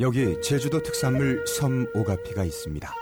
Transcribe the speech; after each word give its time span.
여기 0.00 0.40
제주도 0.42 0.82
특산물 0.82 1.46
섬 1.46 1.86
오가피가 1.94 2.42
있습니다. 2.42 2.92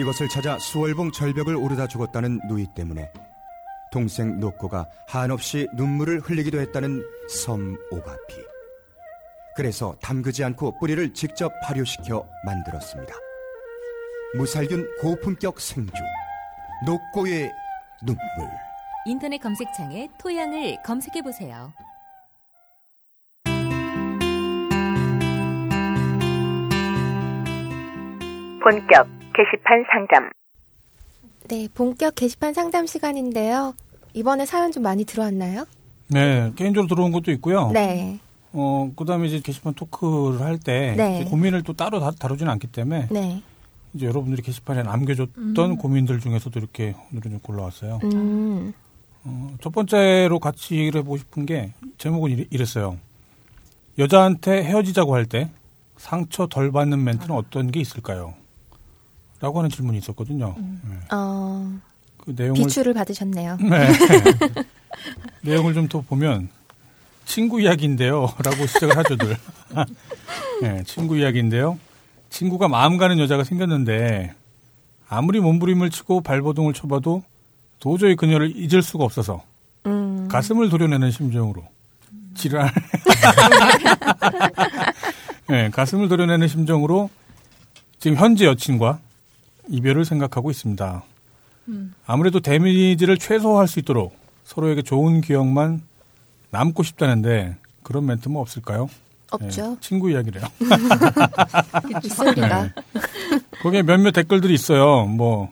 이것을 0.00 0.28
찾아 0.28 0.58
수월봉 0.58 1.12
절벽을 1.12 1.54
오르다 1.54 1.86
죽었다는 1.86 2.40
누이 2.48 2.66
때문에 2.74 3.12
동생 3.92 4.40
노코가 4.40 4.88
한없이 5.06 5.68
눈물을 5.76 6.18
흘리기도 6.18 6.58
했다는 6.60 7.04
섬 7.28 7.76
오가피. 7.92 8.34
그래서 9.54 9.96
담그지 10.02 10.42
않고 10.42 10.80
뿌리를 10.80 11.14
직접 11.14 11.52
발효시켜 11.62 12.28
만들었습니다. 12.44 13.14
무살균 14.34 14.84
고품격 15.00 15.60
생주, 15.60 15.92
노코의 16.86 17.52
눈물. 18.02 18.20
인터넷 19.06 19.38
검색창에 19.38 20.08
토양을 20.18 20.82
검색해 20.84 21.22
보세요. 21.22 21.72
본격 28.62 29.06
게시판 29.34 29.84
상담. 29.92 30.30
네, 31.48 31.68
본격 31.74 32.14
게시판 32.14 32.54
상담 32.54 32.86
시간인데요. 32.86 33.74
이번에 34.14 34.46
사연 34.46 34.72
좀 34.72 34.82
많이 34.82 35.04
들어왔나요? 35.04 35.64
네, 36.08 36.52
개인적으로 36.56 36.88
들어온 36.88 37.12
것도 37.12 37.30
있고요. 37.32 37.70
네. 37.72 38.18
어, 38.52 38.90
그 38.96 39.04
다음에 39.04 39.26
이제 39.28 39.40
게시판 39.40 39.74
토크를 39.74 40.40
할때 40.40 40.94
네. 40.96 41.24
고민을 41.24 41.62
또 41.62 41.72
따로 41.74 42.00
다, 42.00 42.10
다루지는 42.10 42.50
않기 42.52 42.68
때문에 42.68 43.08
네. 43.10 43.42
이제 43.94 44.06
여러분들이 44.06 44.42
게시판에 44.42 44.82
남겨줬던 44.82 45.76
고민들 45.78 46.18
중에서도 46.20 46.58
이렇게 46.58 46.94
오늘은 47.12 47.30
좀 47.32 47.40
골라왔어요. 47.40 48.00
음. 48.04 48.72
어, 49.24 49.54
첫 49.62 49.72
번째로 49.72 50.38
같이 50.38 50.76
얘기를 50.76 51.00
해보고 51.00 51.18
싶은 51.18 51.46
게 51.46 51.72
제목은 51.98 52.30
이래- 52.30 52.46
이랬어요. 52.50 52.96
여자한테 53.98 54.62
헤어지자고 54.64 55.14
할 55.14 55.26
때 55.26 55.50
상처 55.96 56.46
덜 56.46 56.70
받는 56.70 57.02
멘트는 57.02 57.34
어떤 57.34 57.70
게 57.72 57.80
있을까요? 57.80 58.34
라고 59.40 59.58
하는 59.58 59.70
질문이 59.70 59.98
있었거든요. 59.98 60.54
네. 60.58 60.96
어, 61.12 61.72
그 62.18 62.32
내용을 62.36 62.54
비추를 62.54 62.94
받으셨네요. 62.94 63.56
네. 63.60 63.88
내용을 65.42 65.74
좀 65.74 65.88
더 65.88 66.00
보면 66.00 66.48
친구 67.24 67.60
이야기인데요. 67.60 68.32
라고 68.44 68.66
시작을 68.66 68.96
하죠, 68.96 69.16
늘. 69.16 69.36
네, 70.62 70.82
친구 70.86 71.16
이야기인데요. 71.18 71.78
친구가 72.30 72.68
마음 72.68 72.96
가는 72.96 73.18
여자가 73.18 73.44
생겼는데 73.44 74.34
아무리 75.08 75.40
몸부림을 75.40 75.90
치고 75.90 76.20
발버둥을 76.22 76.72
쳐봐도 76.74 77.22
도저히 77.80 78.16
그녀를 78.16 78.52
잊을 78.56 78.82
수가 78.82 79.04
없어서 79.04 79.42
음. 79.86 80.28
가슴을 80.28 80.68
도려내는 80.68 81.10
심정으로 81.10 81.62
지랄. 82.34 82.70
네, 85.48 85.70
가슴을 85.70 86.08
도려내는 86.08 86.48
심정으로 86.48 87.08
지금 87.98 88.16
현재 88.16 88.44
여친과 88.46 88.98
이별을 89.68 90.04
생각하고 90.04 90.50
있습니다. 90.50 91.02
아무래도 92.06 92.40
데미지를 92.40 93.18
최소화할 93.18 93.68
수 93.68 93.78
있도록 93.80 94.16
서로에게 94.44 94.82
좋은 94.82 95.20
기억만 95.20 95.82
남고 96.50 96.82
싶다는데 96.82 97.56
그런 97.82 98.06
멘트 98.06 98.28
뭐 98.28 98.40
없을까요? 98.40 98.88
없죠. 99.30 99.70
네, 99.72 99.76
친구 99.80 100.10
이야기래요. 100.10 100.44
리가. 102.34 102.62
네. 102.62 102.72
거기에 103.62 103.82
몇몇 103.82 104.12
댓글들이 104.12 104.54
있어요. 104.54 105.04
뭐 105.06 105.50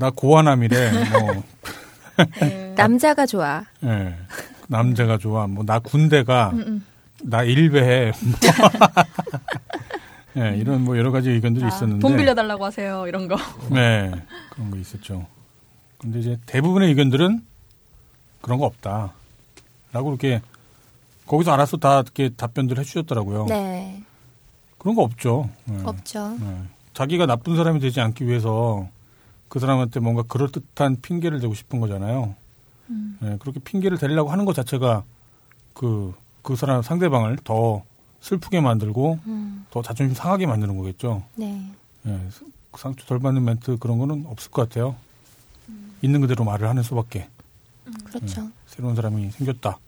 나 0.00 0.10
고아남이래. 0.10 0.92
뭐 1.10 1.42
남자가 2.76 3.26
좋아. 3.26 3.64
예. 3.84 4.14
남자가 4.68 5.18
좋아. 5.18 5.48
뭐 5.48 5.64
나 5.64 5.80
군대가 5.80 6.52
나 7.24 7.42
일배해. 7.42 8.12
뭐. 10.38 10.46
예, 10.46 10.56
이런 10.56 10.84
뭐 10.84 10.96
여러 10.96 11.10
가지 11.10 11.30
의견들이 11.30 11.66
있었는데. 11.66 12.00
돈 12.00 12.16
빌려달라고 12.16 12.64
하세요 12.64 13.06
이런 13.06 13.28
거. 13.28 13.36
네. 13.70 14.10
그런 14.50 14.70
거 14.70 14.76
있었죠. 14.76 15.26
근데 15.98 16.20
이제 16.20 16.38
대부분의 16.46 16.88
의견들은 16.90 17.42
그런 18.40 18.58
거 18.58 18.66
없다. 18.66 19.12
라고 19.92 20.10
이렇게 20.10 20.40
거기서 21.26 21.52
알아서 21.52 21.76
다 21.76 22.00
이렇게 22.00 22.30
답변들 22.30 22.78
해주셨더라고요. 22.78 23.46
네. 23.46 24.02
그런 24.78 24.94
거 24.94 25.02
없죠. 25.02 25.50
예. 25.70 25.82
없죠. 25.84 26.36
네. 26.40 26.62
자기가 26.94 27.26
나쁜 27.26 27.56
사람이 27.56 27.80
되지 27.80 28.00
않기 28.00 28.26
위해서 28.26 28.88
그 29.48 29.58
사람한테 29.58 30.00
뭔가 30.00 30.22
그럴듯한 30.22 31.00
핑계를 31.00 31.40
대고 31.40 31.54
싶은 31.54 31.80
거잖아요. 31.80 32.34
네, 33.20 33.36
그렇게 33.38 33.60
핑계를 33.60 33.98
대려고 33.98 34.30
하는 34.30 34.44
것 34.44 34.54
자체가 34.54 35.04
그, 35.74 36.14
그 36.42 36.56
사람 36.56 36.82
상대방을 36.82 37.38
더 37.44 37.82
슬프게 38.20 38.60
만들고 38.60 39.18
음. 39.26 39.64
더 39.70 39.82
자존심 39.82 40.14
상하게 40.14 40.46
만드는 40.46 40.76
거겠죠. 40.76 41.22
네. 41.36 41.62
네, 42.02 42.18
상처 42.76 43.04
덜 43.06 43.18
받는 43.18 43.44
멘트 43.44 43.76
그런 43.78 43.98
거는 43.98 44.24
없을 44.28 44.50
것 44.50 44.68
같아요. 44.68 44.94
있는 46.02 46.20
그대로 46.20 46.44
말을 46.44 46.68
하는 46.68 46.82
수밖에. 46.82 47.28
그렇죠. 48.04 48.48
새로운 48.66 48.94
사람이 48.94 49.30
생겼다. 49.32 49.78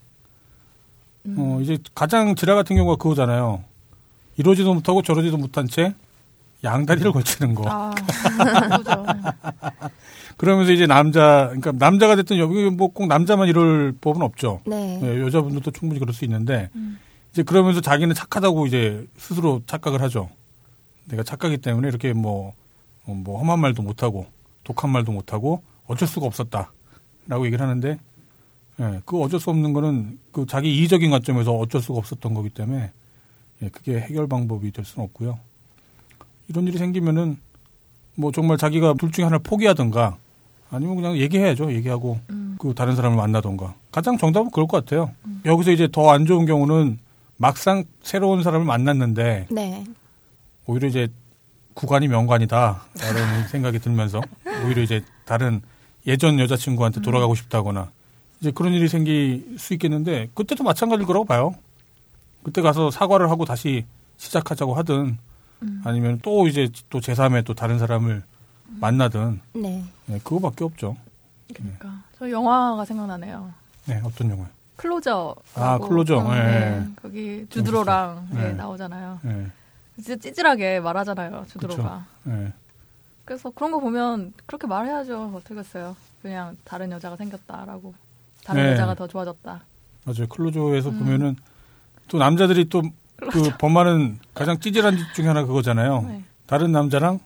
어, 1.37 1.59
이제 1.61 1.77
가장 1.93 2.35
지라 2.35 2.55
같은 2.55 2.75
경우가 2.75 2.95
그거잖아요. 2.97 3.63
이러지도 4.37 4.73
못하고 4.73 5.01
저러지도 5.03 5.37
못한 5.37 5.67
채 5.67 5.93
양다리를 6.63 7.11
걸치는 7.11 7.55
거. 7.55 7.63
아. 7.67 7.93
그러면서 10.37 10.71
이제 10.71 10.87
남자, 10.87 11.45
그러니까 11.47 11.71
남자가 11.73 12.15
됐든 12.15 12.37
여기 12.39 12.69
뭐 12.69 12.89
꼭 12.89 13.07
남자만 13.07 13.47
이럴 13.47 13.93
법은 14.01 14.21
없죠. 14.21 14.61
네. 14.65 14.99
예, 15.03 15.21
여자분들도 15.21 15.71
충분히 15.71 15.99
그럴 15.99 16.13
수 16.13 16.25
있는데 16.25 16.69
이제 17.31 17.43
그러면서 17.43 17.81
자기는 17.81 18.13
착하다고 18.13 18.67
이제 18.67 19.07
스스로 19.17 19.61
착각을 19.65 20.01
하죠. 20.01 20.29
내가 21.05 21.23
착하기 21.23 21.57
때문에 21.59 21.87
이렇게 21.87 22.13
뭐, 22.13 22.53
어, 23.05 23.13
뭐 23.13 23.39
험한 23.39 23.59
말도 23.59 23.81
못하고 23.81 24.27
독한 24.63 24.89
말도 24.91 25.11
못하고 25.11 25.61
어쩔 25.87 26.07
수가 26.07 26.25
없었다 26.25 26.71
라고 27.27 27.45
얘기를 27.45 27.65
하는데 27.65 27.97
예, 28.79 29.01
그 29.05 29.19
어쩔 29.21 29.39
수 29.39 29.49
없는 29.49 29.73
거는 29.73 30.19
그 30.31 30.45
자기 30.47 30.75
이의적인 30.77 31.09
관점에서 31.11 31.53
어쩔 31.53 31.81
수가 31.81 31.99
없었던 31.99 32.33
거기 32.33 32.49
때문에 32.49 32.91
예, 33.61 33.69
그게 33.69 33.99
해결 33.99 34.27
방법이 34.27 34.71
될 34.71 34.85
수는 34.85 35.05
없고요. 35.05 35.39
이런 36.47 36.67
일이 36.67 36.77
생기면은 36.77 37.37
뭐 38.15 38.31
정말 38.31 38.57
자기가 38.57 38.95
둘 38.95 39.11
중에 39.11 39.23
하나를 39.23 39.39
포기하든가 39.43 40.17
아니면 40.69 40.95
그냥 40.95 41.17
얘기해야죠. 41.17 41.73
얘기하고 41.73 42.19
그 42.59 42.73
다른 42.73 42.95
사람을 42.95 43.17
만나던가. 43.17 43.73
가장 43.91 44.17
정답은 44.17 44.51
그럴 44.51 44.67
것 44.67 44.83
같아요. 44.83 45.11
여기서 45.45 45.71
이제 45.71 45.87
더 45.91 46.09
안 46.11 46.25
좋은 46.25 46.45
경우는 46.45 46.99
막상 47.41 47.85
새로운 48.03 48.43
사람을 48.43 48.67
만났는데 48.67 49.47
네. 49.49 49.83
오히려 50.67 50.87
이제 50.87 51.07
구간이 51.73 52.07
명관이다. 52.07 52.81
라는 52.99 53.47
생각이 53.49 53.79
들면서 53.79 54.21
오히려 54.63 54.83
이제 54.83 55.03
다른 55.25 55.59
예전 56.05 56.39
여자친구한테 56.39 57.01
돌아가고 57.01 57.33
싶다거나 57.33 57.89
이제 58.39 58.51
그런 58.51 58.73
일이 58.73 58.87
생길 58.87 59.55
수 59.57 59.73
있겠는데 59.73 60.29
그때도 60.35 60.63
마찬가지일 60.63 61.07
거라고 61.07 61.25
봐요. 61.25 61.55
그때 62.43 62.61
가서 62.61 62.91
사과를 62.91 63.31
하고 63.31 63.45
다시 63.45 63.85
시작하자고 64.17 64.75
하든 64.75 65.17
아니면 65.83 66.19
또 66.21 66.47
이제 66.47 66.69
또 66.91 66.99
제3의 66.99 67.43
또 67.43 67.55
다른 67.55 67.79
사람을 67.79 68.23
만나든 68.79 69.41
네. 69.53 69.83
네, 70.05 70.19
그거밖에 70.23 70.63
없죠. 70.63 70.95
그러니까 71.53 72.03
저 72.19 72.29
영화가 72.29 72.85
생각나네요. 72.85 73.51
네, 73.85 73.99
어떤 74.03 74.29
영화요? 74.29 74.60
클로저. 74.81 75.35
아, 75.55 75.77
클로저. 75.77 76.25
예. 76.33 76.87
거기 77.01 77.45
주드로랑. 77.49 78.29
예, 78.33 78.37
네. 78.37 78.53
나오잖아요. 78.53 79.19
네, 79.23 79.47
진짜 79.95 80.15
찌질하게 80.15 80.79
말하잖아요, 80.79 81.45
주드로가. 81.49 82.05
네. 82.23 82.51
그래서 83.25 83.49
그런 83.51 83.71
거 83.71 83.79
보면 83.79 84.33
그렇게 84.45 84.67
말해야죠. 84.67 85.33
어떻겠어요. 85.35 85.95
그냥 86.21 86.57
다른 86.63 86.91
여자가 86.91 87.15
생겼다라고. 87.15 87.93
다른 88.43 88.63
네. 88.63 88.71
여자가 88.73 88.95
더 88.95 89.07
좋아졌다. 89.07 89.61
맞아요. 90.05 90.27
클로저에서 90.27 90.89
음. 90.89 90.99
보면은 90.99 91.35
또 92.07 92.17
남자들이 92.17 92.67
또 92.69 92.81
그 93.29 93.55
범하는 93.59 94.19
가장 94.33 94.59
찌질한 94.59 94.97
짓 94.97 95.13
중에 95.13 95.27
하나 95.27 95.45
그거잖아요. 95.45 96.01
네. 96.07 96.23
다른 96.47 96.71
남자랑 96.71 97.19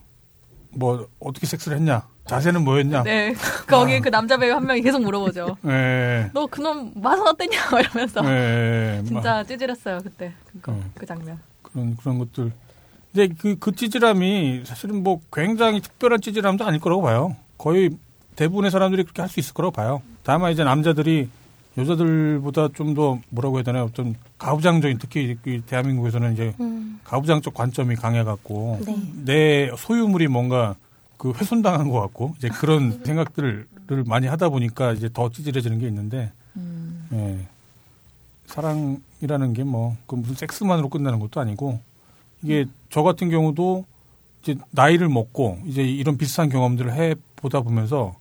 뭐 0.70 1.08
어떻게 1.18 1.46
섹스를 1.46 1.78
했냐, 1.78 2.06
자세는 2.26 2.64
뭐였냐. 2.64 3.02
네. 3.04 3.34
거기 3.66 4.00
그 4.00 4.10
남자 4.10 4.36
배우 4.36 4.54
한 4.54 4.66
명이 4.66 4.82
계속 4.82 5.02
물어보죠. 5.02 5.56
네. 5.62 6.30
너 6.34 6.46
그놈 6.46 6.92
마성 6.96 7.26
어땠냐? 7.26 7.58
이러면서. 7.80 8.20
네. 8.22 8.96
막 8.98 9.06
진짜 9.06 9.44
찌질했어요, 9.44 9.98
그때. 10.02 10.32
그거, 10.52 10.72
네. 10.72 10.80
그 10.94 11.06
장면. 11.06 11.38
그런 11.62 11.96
그런 11.96 12.18
것들. 12.18 12.52
근데 13.12 13.34
그, 13.38 13.56
그 13.58 13.72
찌질함이 13.74 14.62
사실은 14.64 15.02
뭐 15.02 15.20
굉장히 15.32 15.80
특별한 15.80 16.20
찌질함도 16.20 16.64
아닐 16.64 16.80
거라고 16.80 17.02
봐요. 17.02 17.36
거의 17.58 17.90
대부분의 18.36 18.70
사람들이 18.70 19.04
그렇게 19.04 19.22
할 19.22 19.28
수 19.30 19.40
있을 19.40 19.54
거라고 19.54 19.72
봐요. 19.72 20.02
다만 20.22 20.52
이제 20.52 20.64
남자들이 20.64 21.28
여자들보다 21.78 22.68
좀 22.74 22.94
더 22.94 23.18
뭐라고 23.30 23.56
해야 23.58 23.64
되나요? 23.64 23.84
어떤 23.84 24.14
가부장적인 24.38 24.98
특히 24.98 25.36
이 25.46 25.60
대한민국에서는 25.60 26.32
이제 26.32 26.54
음. 26.60 26.98
가부장적 27.04 27.52
관점이 27.54 27.94
강해갖고 27.96 28.80
네. 28.86 28.96
내 29.24 29.70
소유물이 29.76 30.28
뭔가 30.28 30.74
그 31.16 31.32
훼손당한 31.32 31.88
것 31.90 32.00
같고 32.00 32.34
이제 32.38 32.48
그런 32.48 33.00
생각들을 33.04 33.66
많이 34.06 34.26
하다 34.26 34.48
보니까 34.50 34.92
이제 34.92 35.08
더 35.12 35.30
찌질해지는 35.30 35.78
게 35.78 35.86
있는데 35.88 36.32
음. 36.56 37.06
예. 37.12 37.46
사랑이라는 38.46 39.52
게 39.54 39.64
뭐 39.64 39.96
그 40.06 40.14
무슨 40.14 40.34
섹스만으로 40.34 40.88
끝나는 40.88 41.18
것도 41.18 41.40
아니고 41.40 41.80
이게 42.42 42.66
저 42.90 43.02
같은 43.02 43.28
경우도 43.30 43.84
이제 44.42 44.56
나이를 44.70 45.08
먹고 45.08 45.58
이제 45.66 45.82
이런 45.82 46.16
비슷한 46.16 46.48
경험들을 46.48 46.94
해 46.94 47.14
보다 47.36 47.60
보면서 47.60 48.14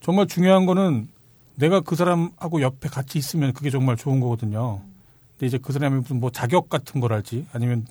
정말 0.00 0.26
중요한 0.26 0.64
거는 0.66 1.08
내가 1.56 1.80
그 1.80 1.96
사람하고 1.96 2.62
옆에 2.62 2.88
같이 2.88 3.18
있으면 3.18 3.52
그게 3.52 3.68
정말 3.70 3.96
좋은 3.96 4.20
거거든요. 4.20 4.80
근데 5.32 5.46
이제 5.48 5.58
그 5.58 5.72
사람이 5.72 6.00
무슨 6.02 6.20
뭐 6.20 6.30
자격 6.30 6.68
같은 6.68 7.00
거랄지 7.00 7.46
아니면 7.52 7.84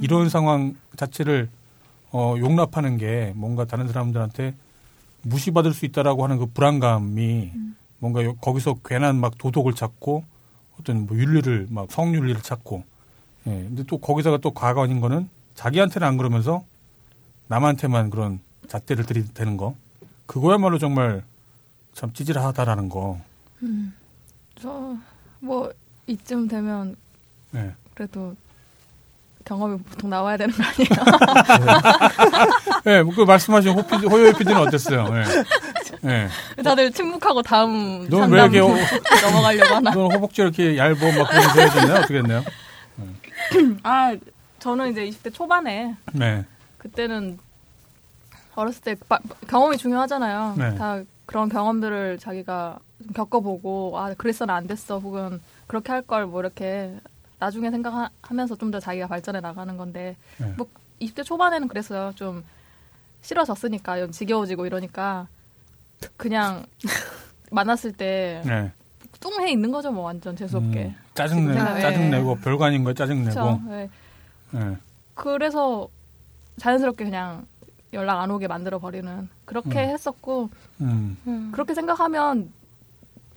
이런 0.00 0.30
상황 0.30 0.76
자체를 0.96 1.50
어, 2.12 2.34
용납하는 2.38 2.96
게 2.98 3.32
뭔가 3.36 3.64
다른 3.64 3.88
사람들한테 3.88 4.54
무시받을 5.22 5.74
수 5.74 5.84
있다라고 5.86 6.24
하는 6.24 6.38
그 6.38 6.46
불안감이 6.46 7.50
뭔가 7.98 8.22
요- 8.24 8.36
거기서 8.36 8.76
괜한 8.84 9.16
막 9.16 9.36
도덕을 9.38 9.74
찾고 9.74 10.24
어떤 10.80 11.06
뭐 11.06 11.16
윤리를 11.16 11.66
막 11.70 11.90
성윤리를 11.90 12.42
찾고 12.42 12.84
예. 13.46 13.50
근데 13.50 13.82
또 13.84 13.98
거기다가 13.98 14.38
또 14.38 14.50
과거인 14.52 15.00
거는 15.00 15.28
자기한테는 15.54 16.06
안 16.06 16.16
그러면서 16.16 16.64
남한테만 17.48 18.10
그런 18.10 18.40
잣대를 18.68 19.04
들이대는 19.06 19.56
거 19.56 19.74
그거야말로 20.26 20.78
정말 20.78 21.22
참 21.94 22.12
찌질하다라는 22.12 22.88
거. 22.88 23.20
저뭐 24.60 25.72
이쯤 26.06 26.48
되면 26.48 26.96
예. 27.54 27.72
그래도 27.94 28.36
경험이 29.46 29.78
보통 29.78 30.10
나와야 30.10 30.36
되는 30.36 30.52
거 30.54 30.62
아니에요? 30.64 30.88
예, 32.86 33.02
그 33.14 33.20
말씀하신 33.22 33.72
호 33.72 33.82
PD, 33.86 34.06
호요 34.06 34.32
PD는 34.32 34.56
어땠어요? 34.60 35.06
예. 35.12 35.24
예. 36.58 36.62
다들 36.62 36.90
침묵하고 36.92 37.42
다음 37.42 38.06
넌왜 38.10 38.40
상담 38.40 38.54
이렇게 38.54 38.58
호- 38.60 38.74
넘어가려고 39.22 39.74
하나? 39.76 39.90
넌 39.92 40.12
허벅지 40.12 40.42
이렇게 40.42 40.76
얇어 40.76 40.94
막 40.94 41.28
그런 41.30 41.42
거 41.46 41.60
해야겠네요? 41.60 41.96
어떻게 41.96 42.16
했나요? 42.18 42.44
아 43.84 44.14
저는 44.58 44.90
이제 44.90 45.08
20대 45.08 45.32
초반에 45.32 45.94
네. 46.12 46.44
그때는 46.78 47.38
어렸을 48.56 48.82
때 48.82 48.96
바- 49.08 49.20
경험이 49.48 49.76
중요하잖아요. 49.76 50.54
네. 50.58 50.74
다 50.76 51.00
그런 51.24 51.48
경험들을 51.48 52.18
자기가 52.18 52.78
좀 53.04 53.12
겪어보고 53.12 53.98
아 53.98 54.14
그랬어는 54.14 54.52
안 54.54 54.66
됐어 54.66 54.98
혹은 54.98 55.40
그렇게 55.66 55.92
할 55.92 56.02
걸 56.02 56.26
뭐 56.26 56.40
이렇게 56.40 56.94
나중에 57.38 57.70
생각하면서 57.70 58.56
좀 58.56 58.70
더 58.70 58.80
자기가 58.80 59.06
발전해 59.06 59.40
나가는 59.40 59.76
건데 59.76 60.16
네. 60.38 60.52
뭐 60.56 60.66
20대 61.00 61.24
초반에는 61.24 61.68
그랬어요. 61.68 62.12
좀 62.16 62.42
싫어졌으니까 63.22 63.98
좀 64.00 64.10
지겨워지고 64.10 64.66
이러니까 64.66 65.28
그냥 66.16 66.64
만났을 67.50 67.92
때 67.92 68.42
네. 68.44 68.72
뚱해 69.20 69.50
있는 69.50 69.70
거죠 69.70 69.90
뭐 69.92 70.04
완전 70.04 70.36
재수없게. 70.36 70.84
음, 70.86 70.94
짜증내, 71.14 71.54
네. 71.54 71.80
짜증내고 71.80 72.36
별거 72.36 72.64
아닌 72.64 72.84
거에 72.84 72.94
짜증내고. 72.94 73.60
네. 73.68 73.90
예. 74.54 74.76
그래서 75.14 75.88
자연스럽게 76.58 77.04
그냥 77.04 77.46
연락 77.92 78.20
안 78.20 78.30
오게 78.30 78.48
만들어 78.48 78.78
버리는 78.78 79.28
그렇게 79.44 79.84
음. 79.84 79.90
했었고 79.90 80.50
음. 80.80 81.50
그렇게 81.52 81.74
생각하면 81.74 82.50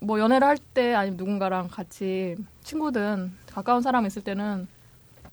뭐 0.01 0.19
연애를 0.19 0.48
할 0.48 0.57
때 0.74 0.94
아니면 0.96 1.18
누군가랑 1.18 1.68
같이 1.69 2.36
친구든 2.63 3.31
가까운 3.51 3.81
사람 3.81 4.06
있을 4.06 4.22
때는 4.22 4.68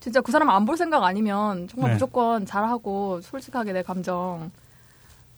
진짜 0.01 0.21
그 0.21 0.33
사람 0.33 0.51
안 0.51 0.65
볼 0.67 0.77
생각 0.77 1.05
아니면 1.05 1.69
정말 1.69 1.91
네. 1.91 1.95
무조건 1.95 2.45
잘하고 2.47 3.21
솔직하게 3.21 3.73
내 3.73 3.83
감정 3.83 4.51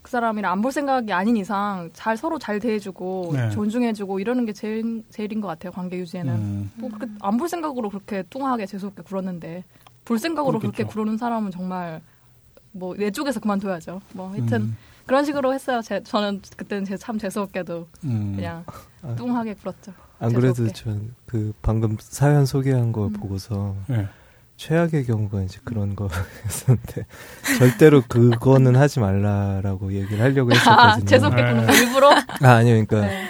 그 0.02 0.10
사람이랑 0.10 0.50
안 0.52 0.62
볼 0.62 0.72
생각이 0.72 1.12
아닌 1.12 1.36
이상 1.36 1.90
잘 1.92 2.16
서로 2.16 2.38
잘 2.38 2.58
대해주고 2.58 3.30
네. 3.34 3.50
존중해주고 3.50 4.20
이러는 4.20 4.46
게 4.46 4.52
제일 4.52 5.04
제일인 5.10 5.40
것 5.40 5.48
같아요 5.48 5.72
관계 5.72 5.98
유지에는 5.98 6.32
음. 6.34 6.70
뭐 6.76 6.88
그렇게 6.90 7.12
안 7.20 7.36
볼 7.36 7.48
생각으로 7.48 7.90
그렇게 7.90 8.22
뚱하게 8.30 8.66
재수없게 8.66 9.02
굴었는데 9.02 9.64
볼 10.04 10.19
생각으로 10.19 10.58
그렇게 10.58 10.78
그렇겠죠. 10.78 10.92
구르는 10.94 11.19
사람은 11.19 11.50
정말 11.50 12.00
뭐 12.72 12.94
내 12.96 13.10
쪽에서 13.10 13.40
그만둬야죠. 13.40 14.00
뭐 14.14 14.30
하여튼 14.30 14.62
음. 14.62 14.76
그런 15.08 15.25
식으로 15.25 15.52
했어요. 15.52 15.81
제, 15.82 16.02
저는 16.02 16.40
그때는 16.56 16.84
제, 16.84 16.96
참 16.96 17.19
재수없게도 17.19 17.88
음. 18.05 18.32
그냥 18.37 18.64
아. 19.02 19.14
뚱하게 19.16 19.55
굴었죠. 19.55 19.93
안 20.20 20.32
그래도 20.32 20.69
재수없게. 20.69 21.00
전그 21.26 21.52
방금 21.62 21.96
사연 22.00 22.46
소개한 22.46 22.93
거 22.93 23.06
음. 23.08 23.12
보고서 23.14 23.75
예. 23.90 24.08
최악의 24.56 25.06
경우가 25.06 25.43
이제 25.43 25.58
그런 25.64 25.94
거였는데 25.96 27.06
절대로 27.58 28.02
그거는 28.08 28.75
하지 28.76 29.00
말라라고 29.00 29.93
얘기를 29.93 30.20
하려고 30.20 30.50
아, 30.52 30.55
했었거든요. 30.56 31.05
재수없게 31.06 31.43
네. 31.43 31.78
일부러? 31.78 32.11
아, 32.11 32.25
아니요, 32.40 32.84
그러니까 32.87 33.00
네. 33.02 33.28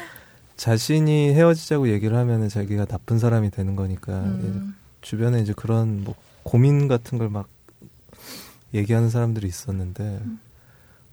자신이 0.57 1.33
헤어지자고 1.35 1.89
얘기를 1.91 2.17
하면은 2.17 2.49
자기가 2.49 2.87
나쁜 2.87 3.19
사람이 3.19 3.51
되는 3.51 3.77
거니까 3.77 4.13
음. 4.13 4.75
주변에 5.03 5.41
이제 5.41 5.53
그런 5.55 6.03
뭐 6.05 6.15
고민 6.43 6.89
같은 6.89 7.19
걸 7.19 7.29
막 7.29 7.47
얘기하는 8.75 9.09
사람들이 9.09 9.47
있었는데 9.47 10.21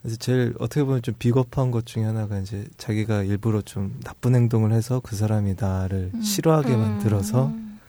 그래서 0.06 0.18
제일 0.20 0.54
어떻게 0.60 0.84
보면 0.84 1.02
좀 1.02 1.16
비겁한 1.18 1.72
것 1.72 1.88
중에 1.88 2.04
하나가 2.04 2.38
이제 2.38 2.64
자기가 2.78 3.24
일부러 3.24 3.62
좀 3.64 4.00
나쁜 4.04 4.36
행동을 4.36 4.72
해서 4.72 5.02
그 5.04 5.16
사람이 5.16 5.56
나를 5.60 6.12
음. 6.14 6.22
싫어하게 6.22 6.76
만들어서 6.76 7.48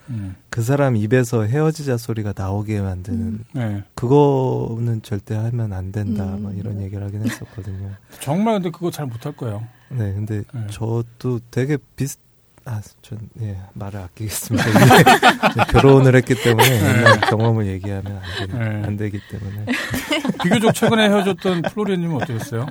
음. 0.09 0.35
그 0.49 0.63
사람 0.63 0.97
입에서 0.97 1.43
헤어지자 1.43 1.99
소리가 1.99 2.33
나오게 2.35 2.81
만드는 2.81 3.21
음. 3.21 3.45
예. 3.57 3.85
그거는 3.95 5.03
절대 5.03 5.35
하면 5.35 5.75
안 5.75 5.93
된다 5.93 6.25
음. 6.37 6.45
막 6.45 6.57
이런 6.57 6.81
얘기를 6.81 7.05
하긴 7.05 7.23
했었거든요. 7.27 7.91
정말 8.21 8.55
근데 8.55 8.71
그거 8.71 8.91
잘 8.91 9.05
못할 9.05 9.33
거예요. 9.37 9.67
네, 9.91 10.15
근데 10.15 10.43
네. 10.55 10.67
저도 10.71 11.41
되게 11.51 11.77
비슷. 11.97 12.26
아, 12.69 12.83
전, 13.01 13.19
예, 13.41 13.57
말을 13.75 14.01
아끼겠습니다. 14.01 14.65
결혼을 15.71 16.17
했기 16.17 16.35
때문에 16.35 16.69
옛날 16.69 17.21
경험을 17.21 17.67
얘기하면 17.69 18.21
안, 18.21 18.47
되, 18.49 18.59
네. 18.59 18.87
안 18.87 18.97
되기 18.97 19.21
때문에. 19.31 19.67
비교적 20.43 20.75
최근에 20.75 21.09
헤어졌던 21.09 21.63
플로리아님은 21.63 22.17
어떠셨어요? 22.17 22.67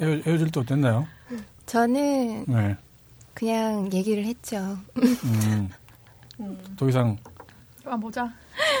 헤어, 0.00 0.20
헤어질 0.26 0.50
때 0.50 0.58
어땠나요? 0.58 1.06
저는 1.66 2.46
네. 2.48 2.76
그냥 3.32 3.88
얘기를 3.92 4.24
했죠. 4.24 4.76
음. 4.96 5.70
음. 6.40 6.58
더 6.76 6.88
이상, 6.88 7.16
아, 7.84 7.96
보자. 7.96 8.24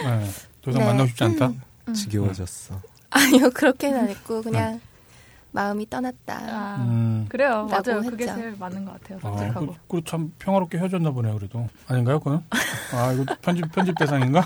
네. 0.02 0.26
더 0.60 0.70
이상 0.72 0.82
네. 0.82 0.86
만나고 0.88 1.06
싶지 1.06 1.22
않다? 1.22 1.52
음. 1.86 1.94
지겨워졌어. 1.94 2.80
아니요, 3.10 3.50
그렇게는 3.50 4.00
안 4.00 4.08
했고 4.08 4.42
그냥 4.42 4.80
마음이 5.52 5.88
떠났다. 5.88 6.34
아, 6.36 6.76
음. 6.86 7.26
그래요. 7.28 7.66
맞아요. 7.70 8.02
그게 8.02 8.24
했죠. 8.24 8.36
제일 8.36 8.54
맞는 8.58 8.84
것 8.84 8.92
같아요. 9.00 9.18
아, 9.22 9.36
솔직하고. 9.38 9.66
그, 9.66 9.74
그, 9.88 10.02
참 10.04 10.32
평화롭게 10.38 10.78
헤어졌나 10.78 11.10
보네요, 11.10 11.36
그래도. 11.36 11.68
아닌가요, 11.88 12.18
그건? 12.20 12.44
아, 12.94 13.12
이거 13.12 13.24
편집, 13.40 13.70
편집 13.72 13.96
대상인가? 13.98 14.44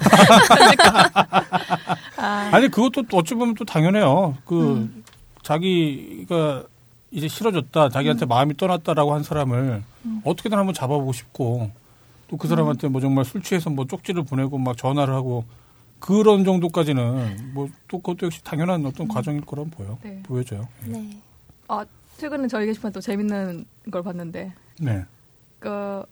아, 2.17 2.51
아니, 2.53 2.69
그것도 2.69 3.03
또 3.09 3.19
어찌 3.19 3.35
보면 3.35 3.55
또 3.55 3.65
당연해요. 3.65 4.37
그, 4.45 4.75
음. 4.77 5.05
자기가 5.43 6.65
이제 7.11 7.29
싫어졌다, 7.29 7.89
자기한테 7.89 8.27
마음이 8.27 8.57
떠났다라고 8.57 9.13
한 9.15 9.23
사람을 9.23 9.83
음. 10.05 10.21
어떻게든 10.25 10.57
한번 10.57 10.73
잡아보고 10.75 11.13
싶고, 11.13 11.71
또 12.29 12.37
그 12.39 12.49
사람한테 12.49 12.89
뭐 12.89 13.01
정말 13.01 13.25
술 13.27 13.43
취해서 13.43 13.69
뭐 13.69 13.87
쪽지를 13.87 14.23
보내고 14.25 14.57
막 14.57 14.77
전화를 14.77 15.13
하고, 15.13 15.45
그런 16.03 16.45
정도까지는 16.45 17.53
뭐 17.55 17.69
또 17.89 17.99
그것도 17.99 18.27
역시 18.27 18.43
당연한 18.43 18.85
어떤 18.87 19.07
과정일 19.07 19.43
거란 19.43 19.69
보여, 19.71 19.99
네. 20.03 20.23
보여져요. 20.25 20.67
네. 20.87 21.17
아, 21.69 21.85
최근에 22.17 22.49
저희 22.49 22.65
게시판에 22.67 22.91
또 22.93 23.01
재밌는 23.01 23.65
걸 23.91 24.03
봤는데 24.03 24.53
네. 24.81 25.05
그 25.61 26.03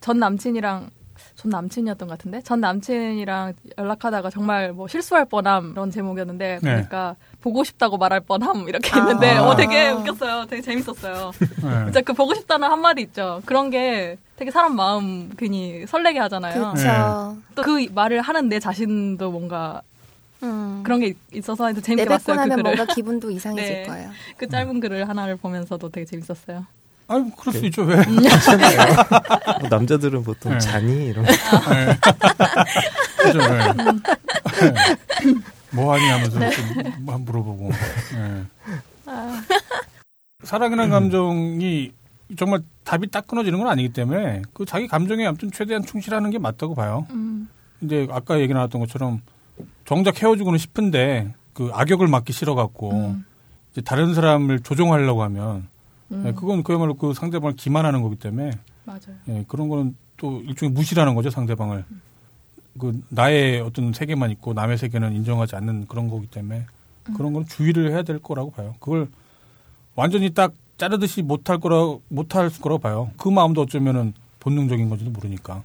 전 0.00 0.18
남친이랑 0.18 0.88
전 1.40 1.50
남친이었던 1.50 2.06
것 2.06 2.18
같은데 2.18 2.42
전 2.42 2.60
남친이랑 2.60 3.54
연락하다가 3.78 4.28
정말 4.28 4.72
뭐 4.74 4.88
실수할 4.88 5.24
뻔함 5.24 5.70
이런 5.72 5.90
제목이었는데 5.90 6.58
네. 6.62 6.74
보니까 6.74 7.16
보고 7.40 7.64
싶다고 7.64 7.96
말할 7.96 8.20
뻔함 8.20 8.68
이렇게 8.68 8.90
아. 8.92 8.96
했는데 8.96 9.38
어 9.38 9.56
되게 9.56 9.88
웃겼어요. 9.88 10.44
되게 10.46 10.60
재밌었어요. 10.60 11.30
네. 11.64 11.84
진짜 11.84 12.02
그 12.02 12.12
보고 12.12 12.34
싶다는 12.34 12.70
한 12.70 12.82
마디 12.82 13.00
있죠. 13.02 13.40
그런 13.46 13.70
게 13.70 14.18
되게 14.36 14.50
사람 14.50 14.76
마음 14.76 15.30
괜히 15.38 15.86
설레게 15.86 16.18
하잖아요. 16.18 16.52
그렇죠. 16.52 17.38
또그 17.54 17.86
말을 17.94 18.20
하는 18.20 18.50
내 18.50 18.60
자신도 18.60 19.30
뭔가 19.30 19.80
음. 20.42 20.82
그런 20.84 21.00
게 21.00 21.14
있어서 21.32 21.72
재밌게 21.72 22.04
봤어요. 22.04 22.36
그 22.36 22.48
글을. 22.50 22.62
뭔가 22.62 22.84
기분도 22.84 23.30
이상해질 23.32 23.76
네. 23.76 23.82
거예요. 23.88 24.10
그 24.36 24.46
짧은 24.46 24.80
글을 24.80 25.08
하나를 25.08 25.36
보면서도 25.36 25.88
되게 25.88 26.04
재밌었어요. 26.04 26.66
아니, 27.10 27.28
그럴 27.36 27.52
수 27.52 27.60
네. 27.60 27.66
있죠, 27.66 27.82
왜? 27.82 27.96
뭐 29.58 29.68
남자들은 29.68 30.22
보통 30.22 30.52
네. 30.52 30.58
잔이 30.60 31.06
이런 31.06 31.24
네. 31.24 31.32
그죠, 33.18 33.38
네. 33.40 33.58
네. 33.58 34.84
뭐 35.72 35.92
하니 35.92 36.08
하면서 36.08 36.38
네. 36.38 36.50
좀 36.50 36.64
한번 36.84 37.24
물어보고. 37.24 37.70
네. 38.14 38.44
아, 39.06 39.42
사랑이라는 40.44 40.88
감정이 40.90 41.90
정말 42.38 42.60
답이 42.84 43.10
딱 43.10 43.26
끊어지는 43.26 43.58
건 43.58 43.66
아니기 43.68 43.92
때문에 43.92 44.42
그 44.52 44.64
자기 44.64 44.86
감정에 44.86 45.26
아무튼 45.26 45.50
최대한 45.50 45.84
충실하는 45.84 46.30
게 46.30 46.38
맞다고 46.38 46.76
봐요. 46.76 47.08
음, 47.10 47.48
근데 47.80 48.06
아까 48.12 48.38
얘기 48.38 48.54
나왔던 48.54 48.80
것처럼 48.80 49.20
정작 49.84 50.22
헤어지고는 50.22 50.60
싶은데 50.60 51.34
그 51.54 51.70
악역을 51.72 52.06
맡기 52.06 52.32
싫어갖고 52.32 52.92
음, 52.92 53.24
이제 53.72 53.80
다른 53.80 54.14
사람을 54.14 54.60
조종하려고 54.60 55.24
하면 55.24 55.66
음, 56.12 56.24
예, 56.26 56.32
그건 56.32 56.62
그야말로 56.62 56.94
그 56.94 57.14
상대방을 57.14 57.56
기만하는 57.56 58.02
거기 58.02 58.16
때문에 58.16 58.52
맞아요. 58.84 59.00
예, 59.28 59.44
그런 59.48 59.68
거는 59.68 59.96
또 60.16 60.40
일종의 60.42 60.72
무시라는 60.72 61.14
거죠 61.14 61.30
상대방을. 61.30 61.84
그 62.78 63.00
나의 63.08 63.60
어떤 63.60 63.92
세계만 63.92 64.30
있고 64.32 64.54
남의 64.54 64.78
세계는 64.78 65.12
인정하지 65.14 65.56
않는 65.56 65.86
그런 65.88 66.08
거기 66.08 66.26
때문에 66.26 66.66
그런 67.16 67.32
건 67.32 67.46
주의를 67.46 67.90
해야 67.90 68.02
될 68.02 68.20
거라고 68.20 68.50
봐요. 68.50 68.74
그걸 68.80 69.08
완전히 69.96 70.30
딱 70.30 70.52
자르듯이 70.78 71.22
못할 71.22 71.58
거라 71.58 71.96
못할 72.08 72.48
거라고 72.50 72.78
봐요. 72.78 73.10
그 73.16 73.28
마음도 73.28 73.62
어쩌면은 73.62 74.14
본능적인 74.38 74.88
건지도 74.88 75.10
모르니까. 75.10 75.62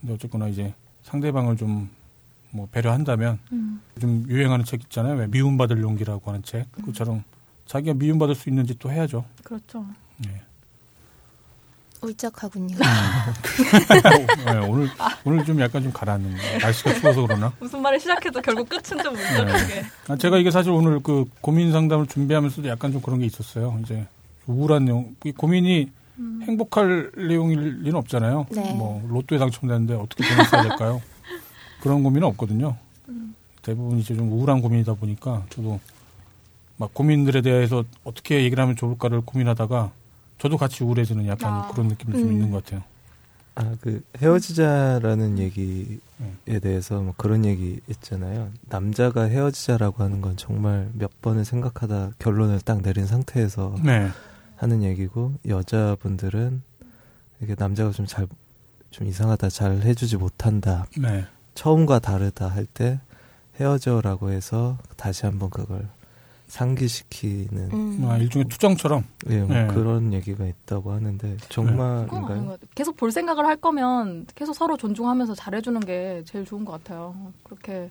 근데 0.00 0.14
어쨌거나 0.14 0.48
이제 0.48 0.74
상대방을 1.04 1.56
좀 1.56 2.02
뭐 2.52 2.68
배려한다면 2.70 3.38
음. 3.52 3.80
좀 4.00 4.24
유행하는 4.28 4.64
책 4.64 4.82
있잖아요. 4.84 5.16
왜 5.16 5.26
미움받을 5.26 5.80
용기라고 5.80 6.30
하는 6.30 6.42
책. 6.42 6.70
그처럼 6.84 7.24
자기가 7.66 7.94
미움받을 7.94 8.34
수 8.34 8.48
있는지 8.48 8.78
또 8.78 8.90
해야죠. 8.90 9.24
그렇죠. 9.44 9.84
예. 10.26 10.42
울적하군요. 12.02 12.76
네, 14.44 14.58
오늘 14.66 14.88
오늘 15.24 15.44
좀 15.44 15.60
약간 15.60 15.82
좀 15.84 15.92
가라앉는 15.92 16.36
거. 16.36 16.58
날씨가 16.60 16.94
추워서 16.94 17.22
그러나. 17.22 17.52
무슨 17.60 17.80
말을 17.80 18.00
시작해도 18.00 18.42
결국 18.42 18.68
끝은 18.68 19.02
좀 19.02 19.14
울적하게. 19.14 19.84
아, 20.08 20.16
제가 20.16 20.38
이게 20.38 20.50
사실 20.50 20.72
오늘 20.72 20.98
그 21.00 21.24
고민 21.40 21.70
상담을 21.70 22.08
준비하면서도 22.08 22.68
약간 22.68 22.90
좀 22.90 23.00
그런 23.00 23.20
게 23.20 23.26
있었어요. 23.26 23.78
이제 23.84 24.04
우울한 24.48 24.84
내용, 24.86 25.14
이 25.24 25.30
고민이 25.30 25.92
음. 26.18 26.42
행복할 26.42 27.12
내용일 27.16 27.82
리는 27.82 27.94
없잖아요. 27.94 28.46
네. 28.50 28.72
뭐 28.74 29.00
로또에 29.08 29.38
당첨되는데 29.38 29.94
어떻게 29.94 30.28
돈을 30.28 30.44
써야 30.46 30.62
될까요? 30.62 31.00
그런 31.80 32.02
고민은 32.02 32.26
없거든요. 32.28 32.76
대부분 33.62 33.98
이제 33.98 34.14
좀 34.16 34.30
우울한 34.32 34.60
고민이다 34.60 34.94
보니까 34.94 35.44
저도 35.50 35.78
막 36.82 36.92
고민들에 36.94 37.42
대해서 37.42 37.84
어떻게 38.02 38.42
얘기를 38.42 38.60
하면 38.60 38.74
좋을까를 38.74 39.20
고민하다가 39.20 39.92
저도 40.38 40.56
같이 40.56 40.82
우울해지는 40.82 41.28
약간 41.28 41.52
아. 41.52 41.68
그런 41.68 41.86
느낌이 41.86 42.12
좀 42.12 42.24
음. 42.24 42.32
있는 42.32 42.50
것 42.50 42.64
같아요. 42.64 42.82
아, 43.54 43.76
그 43.80 44.02
헤어지자라는 44.18 45.38
얘기에 45.38 45.98
음. 46.18 46.38
대해서 46.60 47.00
뭐 47.00 47.14
그런 47.16 47.44
얘기 47.44 47.78
있잖아요. 47.88 48.50
남자가 48.68 49.22
헤어지자라고 49.24 50.02
하는 50.02 50.20
건 50.20 50.36
정말 50.36 50.88
몇 50.94 51.22
번을 51.22 51.44
생각하다 51.44 52.14
결론을 52.18 52.58
딱 52.62 52.82
내린 52.82 53.06
상태에서 53.06 53.76
네. 53.84 54.08
하는 54.56 54.82
얘기고 54.82 55.34
여자분들은 55.46 56.62
이게 57.42 57.54
남자가 57.56 57.92
좀 57.92 58.06
잘좀 58.06 59.06
이상하다 59.06 59.50
잘 59.50 59.82
해주지 59.82 60.16
못한다 60.16 60.86
네. 60.98 61.26
처음과 61.54 62.00
다르다 62.00 62.48
할 62.48 62.66
때 62.74 62.98
헤어져라고 63.60 64.30
해서 64.30 64.78
다시 64.96 65.26
한번 65.26 65.48
그걸 65.50 65.86
상기시키는 66.52 67.70
음. 67.72 68.06
아, 68.08 68.18
일종의 68.18 68.48
투정처럼. 68.48 69.04
예, 69.30 69.40
뭐 69.40 69.48
네. 69.56 69.66
그런 69.68 70.12
얘기가 70.12 70.46
있다고 70.46 70.92
하는데 70.92 71.36
정말인가요? 71.48 72.08
것 72.08 72.20
같아요. 72.20 72.56
계속 72.74 72.96
볼 72.96 73.10
생각을 73.10 73.46
할 73.46 73.56
거면 73.56 74.26
계속 74.34 74.52
서로 74.52 74.76
존중하면서 74.76 75.34
잘해주는 75.34 75.80
게 75.80 76.22
제일 76.26 76.44
좋은 76.44 76.64
것 76.64 76.72
같아요. 76.72 77.14
그렇게 77.42 77.90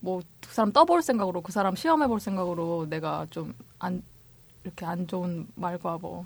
뭐 0.00 0.20
그 0.46 0.54
사람 0.54 0.72
떠볼 0.72 1.00
생각으로 1.02 1.40
그 1.40 1.50
사람 1.52 1.74
시험해볼 1.74 2.20
생각으로 2.20 2.86
내가 2.90 3.26
좀 3.30 3.54
안 3.78 4.02
이렇게 4.64 4.86
안 4.86 5.06
좋은 5.06 5.46
말과 5.56 5.98
뭐 5.98 6.24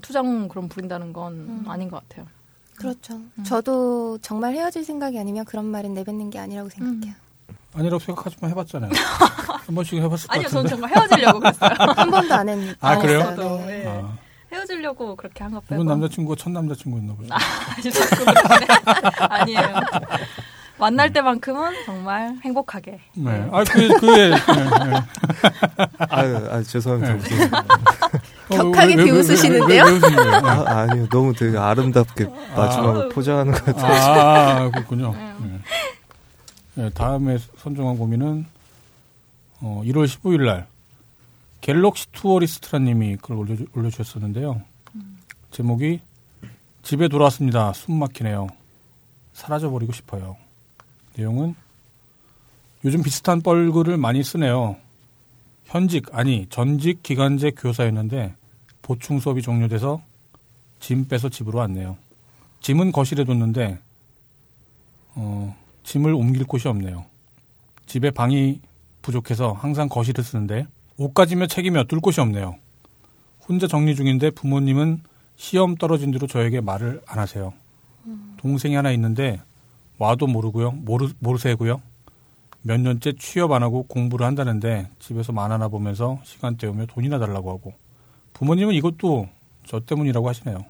투정 0.00 0.48
그런 0.48 0.68
부린다는 0.68 1.12
건 1.12 1.32
음. 1.34 1.64
아닌 1.66 1.90
것 1.90 2.00
같아요. 2.08 2.26
그렇죠. 2.74 3.14
음. 3.16 3.44
저도 3.44 4.18
정말 4.18 4.54
헤어질 4.54 4.84
생각이 4.84 5.18
아니면 5.18 5.44
그런 5.44 5.66
말은 5.66 5.94
내뱉는 5.94 6.30
게 6.30 6.38
아니라고 6.38 6.68
생각해요. 6.70 7.14
아니라고 7.76 7.98
생각하지 7.98 8.36
만 8.40 8.50
해봤잖아요. 8.52 8.90
한 9.66 9.74
번씩 9.74 9.98
해봤을 9.98 10.28
것 10.28 10.34
아니요, 10.34 10.48
저는 10.48 10.62
같은데. 10.64 10.68
정말 10.70 10.90
헤어지려고 10.90 11.40
그랬어요. 11.40 11.70
한 11.96 12.10
번도 12.10 12.34
안 12.34 12.48
했. 12.48 12.76
아, 12.80 12.88
안 12.90 12.98
그래요? 13.00 13.20
저도, 13.20 13.56
네. 13.66 13.84
예. 13.84 13.88
아, 13.88 14.12
헤어지려고 14.52 15.16
그렇게 15.16 15.42
한 15.42 15.52
것 15.52 15.60
빼고. 15.66 15.82
이분 15.82 15.86
남자친구가 15.86 16.36
첫 16.38 16.50
남자친구였나 16.50 17.14
보요 17.14 17.28
아니, 17.30 17.90
자꾸 17.92 18.24
그러시네. 18.24 18.66
아니에요. 19.28 19.74
만날 20.78 21.10
때만큼은 21.12 21.72
정말 21.86 22.36
행복하게. 22.44 23.00
네. 23.14 23.48
아, 23.50 23.64
그, 23.64 23.88
그게, 23.98 24.28
네, 24.28 24.36
네. 24.36 25.02
아유, 26.10 26.36
아 26.50 26.62
죄송합니다. 26.62 27.12
네. 27.14 27.18
무슨 27.18 27.50
격하게 28.50 28.94
어, 28.94 28.96
왜, 28.98 29.04
비웃으시는데요? 29.04 29.84
왜, 29.84 29.90
왜? 29.92 29.98
네. 29.98 30.06
아, 30.44 30.64
아니요, 30.82 31.08
너무 31.08 31.32
되게 31.34 31.56
아름답게 31.58 32.26
마지막을 32.54 33.08
포장하는 33.08 33.52
것 33.52 33.64
같아요. 33.64 33.92
아, 33.92 34.56
아, 34.64 34.70
그렇군요. 34.70 35.12
네. 35.40 35.58
네, 36.76 36.90
다음에 36.90 37.38
선정한 37.56 37.96
고민은 37.96 38.44
어, 39.62 39.80
1월 39.86 40.04
15일 40.04 40.44
날 40.44 40.66
갤럭시 41.62 42.12
투어리스트라님이 42.12 43.16
그걸 43.16 43.38
올려, 43.38 43.56
올려주셨었는데요. 43.74 44.60
제목이 45.52 46.00
집에 46.82 47.08
돌아왔습니다. 47.08 47.72
숨 47.72 47.98
막히네요. 47.98 48.48
사라져버리고 49.32 49.94
싶어요. 49.94 50.36
내용은 51.16 51.54
요즘 52.84 53.02
비슷한 53.02 53.40
뻘글을 53.40 53.96
많이 53.96 54.22
쓰네요. 54.22 54.76
현직 55.64 56.14
아니 56.14 56.46
전직 56.50 57.02
기간제 57.02 57.52
교사였는데 57.52 58.34
보충 58.82 59.18
수업이 59.18 59.40
종료돼서 59.40 60.02
짐 60.80 61.08
빼서 61.08 61.30
집으로 61.30 61.58
왔네요. 61.60 61.96
짐은 62.60 62.92
거실에 62.92 63.24
뒀는데 63.24 63.78
어, 65.14 65.56
짐을 65.86 66.12
옮길 66.14 66.44
곳이 66.44 66.68
없네요. 66.68 67.04
집에 67.86 68.10
방이 68.10 68.60
부족해서 69.02 69.52
항상 69.52 69.88
거실을 69.88 70.24
쓰는데 70.24 70.66
옷가지며 70.98 71.46
책이며 71.46 71.84
둘 71.84 72.00
곳이 72.00 72.20
없네요. 72.20 72.56
혼자 73.48 73.68
정리 73.68 73.94
중인데 73.94 74.30
부모님은 74.30 75.02
시험 75.36 75.76
떨어진 75.76 76.10
뒤로 76.10 76.26
저에게 76.26 76.60
말을 76.60 77.02
안 77.06 77.20
하세요. 77.20 77.52
동생이 78.38 78.74
하나 78.74 78.90
있는데 78.92 79.40
와도 79.98 80.26
모르고요. 80.26 80.72
모르, 80.72 81.08
모르세고요. 81.20 81.80
몇 82.62 82.80
년째 82.80 83.12
취업 83.18 83.52
안 83.52 83.62
하고 83.62 83.84
공부를 83.84 84.26
한다는데 84.26 84.88
집에서 84.98 85.32
만화나 85.32 85.68
보면서 85.68 86.18
시간 86.24 86.56
때우며 86.56 86.86
돈이나 86.86 87.20
달라고 87.20 87.50
하고 87.50 87.74
부모님은 88.32 88.74
이것도 88.74 89.28
저 89.66 89.80
때문이라고 89.80 90.28
하시네요. 90.28 90.64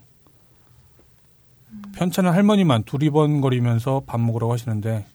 편찮은 1.97 2.31
할머니만 2.31 2.83
두리번거리면서 2.83 4.03
밥 4.07 4.21
먹으라고 4.21 4.53
하시는데 4.53 5.07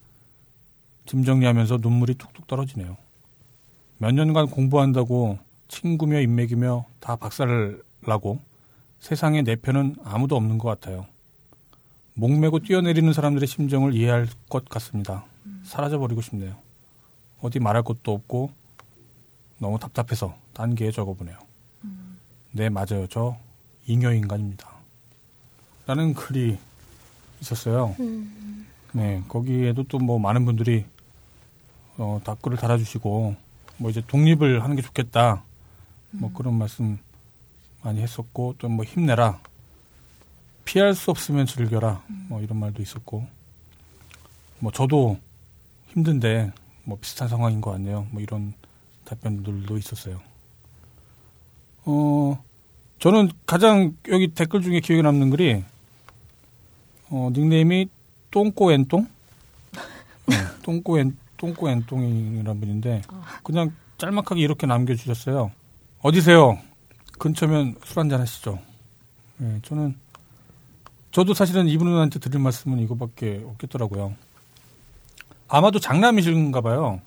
짐 1.05 1.23
정리하면서 1.23 1.77
눈물이 1.79 2.15
뚝뚝 2.15 2.47
떨어지네요. 2.47 2.97
몇 3.99 4.11
년간 4.13 4.47
공부한다고 4.47 5.37
친구며 5.67 6.19
인맥이며 6.21 6.85
다 6.99 7.15
박살을 7.17 7.83
나고 8.07 8.39
세상에 8.99 9.43
내 9.43 9.55
편은 9.55 9.97
아무도 10.03 10.35
없는 10.35 10.57
것 10.57 10.69
같아요. 10.69 11.05
목매고 12.15 12.59
뛰어내리는 12.59 13.13
사람들의 13.13 13.47
심정을 13.47 13.93
이해할 13.93 14.27
것 14.49 14.67
같습니다. 14.67 15.23
사라져버리고 15.63 16.21
싶네요. 16.21 16.55
어디 17.41 17.59
말할 17.59 17.83
것도 17.83 18.11
없고 18.11 18.49
너무 19.59 19.77
답답해서 19.77 20.35
단계에 20.53 20.89
적어보네요. 20.89 21.37
네, 22.53 22.69
맞아요. 22.69 23.05
저 23.07 23.37
잉여인간입니다. 23.85 24.67
라는 25.85 26.15
글이 26.15 26.57
있었어요. 27.41 27.95
음. 27.99 28.67
네, 28.93 29.23
거기에도 29.27 29.83
또 29.83 29.99
뭐 29.99 30.19
많은 30.19 30.45
분들이 30.45 30.85
어, 31.97 32.19
답글을 32.23 32.57
달아주시고 32.57 33.35
뭐 33.77 33.89
이제 33.89 34.01
독립을 34.07 34.63
하는 34.63 34.75
게 34.75 34.81
좋겠다. 34.81 35.43
뭐 36.11 36.31
그런 36.33 36.57
말씀 36.57 36.99
많이 37.83 38.01
했었고 38.01 38.55
또 38.57 38.67
뭐 38.69 38.83
힘내라. 38.85 39.39
피할 40.65 40.93
수 40.93 41.09
없으면 41.11 41.45
즐겨라. 41.47 42.03
뭐 42.27 42.41
이런 42.41 42.57
말도 42.59 42.81
있었고 42.81 43.25
뭐 44.59 44.71
저도 44.71 45.17
힘든데 45.87 46.51
뭐 46.83 46.97
비슷한 47.01 47.27
상황인 47.27 47.61
것 47.61 47.71
같네요. 47.71 48.07
뭐 48.11 48.21
이런 48.21 48.53
답변들도 49.05 49.77
있었어요. 49.77 50.21
어 51.85 52.41
저는 52.99 53.31
가장 53.47 53.95
여기 54.09 54.27
댓글 54.27 54.61
중에 54.61 54.79
기억에 54.79 55.01
남는 55.01 55.31
글이 55.31 55.63
어 57.11 57.29
닉네임이 57.33 57.87
똥꼬엔똥 58.31 59.07
네, 60.27 60.35
똥꼬엔 60.63 61.17
똥꼬엔똥이라는 61.37 62.59
분인데 62.59 63.01
그냥 63.43 63.73
짤막하게 63.97 64.41
이렇게 64.41 64.65
남겨주셨어요. 64.67 65.51
어디세요? 66.01 66.57
근처면 67.19 67.75
술 67.83 67.99
한잔 67.99 68.21
하시죠. 68.21 68.59
네, 69.37 69.59
저는 69.63 69.95
저도 71.11 71.33
사실은 71.33 71.67
이분한테 71.67 72.19
드릴 72.19 72.39
말씀은 72.39 72.79
이거밖에 72.79 73.43
없겠더라고요. 73.45 74.15
아마도 75.47 75.79
장남이신가 75.79 76.61
봐요. 76.61 77.01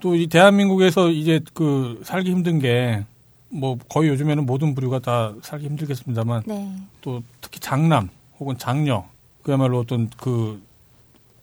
또 0.00 0.14
이 0.14 0.28
대한민국에서 0.28 1.10
이제 1.10 1.40
그 1.54 2.00
살기 2.04 2.30
힘든 2.30 2.60
게 2.60 3.04
뭐 3.50 3.78
거의 3.88 4.10
요즘에는 4.10 4.44
모든 4.46 4.74
부류가 4.74 4.98
다 5.00 5.34
살기 5.42 5.66
힘들겠습니다만 5.66 6.42
네. 6.46 6.76
또 7.00 7.22
특히 7.40 7.60
장남 7.60 8.10
혹은 8.40 8.56
장녀 8.58 9.04
그야말로 9.42 9.80
어떤 9.80 10.08
그 10.16 10.62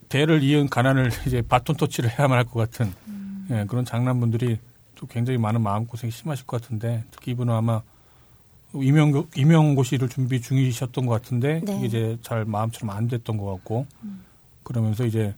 대를 0.09 0.43
이은 0.43 0.69
가난을 0.69 1.11
이제 1.27 1.41
바톤 1.41 1.75
터치를 1.75 2.09
해야만 2.17 2.37
할 2.37 2.45
것 2.45 2.53
같은 2.59 2.93
예, 3.51 3.65
그런 3.67 3.85
장남분들이 3.85 4.59
또 4.95 5.07
굉장히 5.07 5.37
많은 5.37 5.61
마음고생이 5.61 6.11
심하실 6.11 6.45
것 6.47 6.61
같은데 6.61 7.03
특히 7.11 7.31
이분은 7.31 7.53
아마 7.53 7.81
임용 8.73 9.27
임용고시를 9.35 10.09
준비 10.09 10.41
중이셨던 10.41 11.05
것 11.05 11.13
같은데 11.13 11.61
네. 11.63 11.77
이게 11.77 11.85
이제 11.85 12.17
잘 12.21 12.45
마음처럼 12.45 12.95
안 12.95 13.07
됐던 13.07 13.37
것 13.37 13.45
같고 13.53 13.85
그러면서 14.63 15.05
이제 15.05 15.33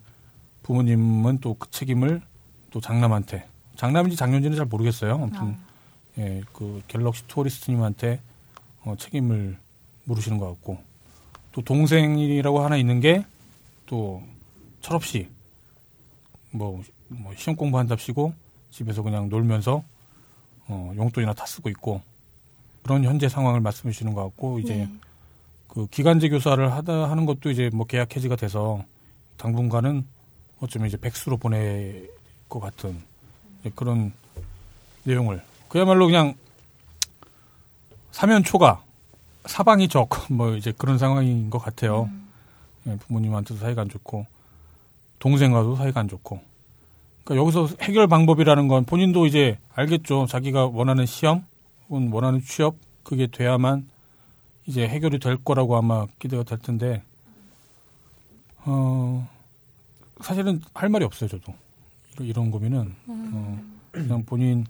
부모님은 0.64 1.40
또 1.40 1.56
그 1.56 1.70
책임을 1.72 2.22
또 2.72 2.82
장남한테 2.82 3.48
장남인지 3.76 4.18
장녀인지는 4.18 4.58
잘 4.58 4.66
모르겠어요. 4.66 5.16
아무튼 5.16 5.40
아. 5.42 5.58
예, 6.20 6.42
그 6.54 6.82
갤럭시 6.88 7.24
투어리스트님한테 7.28 8.20
어, 8.84 8.96
책임을 8.98 9.58
물으시는 10.06 10.38
것 10.40 10.48
같고 10.48 10.80
또 11.58 11.64
동생이라고 11.64 12.60
하나 12.60 12.78
있는 12.78 13.02
게 13.02 13.26
또 13.88 14.22
철없이 14.82 15.28
뭐, 16.52 16.84
뭐 17.08 17.34
시험 17.36 17.56
공부한답시고 17.56 18.34
집에서 18.70 19.02
그냥 19.02 19.30
놀면서 19.30 19.84
어, 20.68 20.94
용돈이나 20.96 21.34
다 21.34 21.46
쓰고 21.46 21.70
있고 21.70 22.02
그런 22.84 23.04
현재 23.04 23.28
상황을 23.28 23.62
말씀해 23.62 23.92
주시는 23.92 24.14
것 24.14 24.24
같고 24.24 24.60
이제 24.60 24.76
네. 24.76 24.90
그 25.68 25.88
기간제 25.88 26.30
교사를 26.30 26.72
하다 26.72 27.10
하는 27.10 27.26
것도 27.26 27.50
이제 27.50 27.70
뭐 27.74 27.86
계약 27.86 28.16
해지가 28.16 28.36
돼서 28.36 28.84
당분간은 29.38 30.06
어쩌면 30.60 30.88
이제 30.88 30.98
백수로 30.98 31.38
보낼 31.38 32.10
것 32.50 32.60
같은 32.60 33.02
그런 33.76 34.14
내용을 35.04 35.44
그야말로 35.70 36.06
그냥 36.06 36.36
사면 38.12 38.44
초과 38.44 38.84
사방이 39.48 39.88
적 39.88 40.10
뭐 40.30 40.56
이제 40.56 40.74
그런 40.78 40.98
상황인 40.98 41.50
것 41.50 41.60
같아요. 41.60 42.10
예, 42.88 42.96
부모님한테도 42.98 43.60
사이가 43.60 43.82
안 43.82 43.90
좋고 43.90 44.26
동생과도 45.20 45.76
사이가 45.76 46.00
안 46.00 46.08
좋고. 46.08 46.40
그러니까 47.24 47.44
여기서 47.44 47.76
해결 47.82 48.08
방법이라는 48.08 48.68
건 48.68 48.86
본인도 48.86 49.26
이제 49.26 49.58
알겠죠. 49.76 50.28
자기가 50.28 50.68
원하는 50.68 51.06
시험 51.06 51.46
혹은 51.90 52.12
원하는 52.12 52.42
취업 52.42 52.76
그게 53.04 53.28
돼야만 53.28 53.88
이제 54.66 54.88
해결이 54.88 55.20
될 55.20 55.38
거라고 55.38 55.78
아마 55.78 56.06
기대가 56.20 56.44
될 56.44 56.58
텐데 56.60 57.02
어 58.66 59.28
사실은 60.22 60.62
할 60.74 60.90
말이 60.90 61.06
없어요 61.06 61.30
저도 61.30 61.54
이런, 62.16 62.28
이런 62.28 62.52
고민은 62.52 62.96
어, 63.08 63.62
그냥 63.92 64.26
본인이 64.26 64.66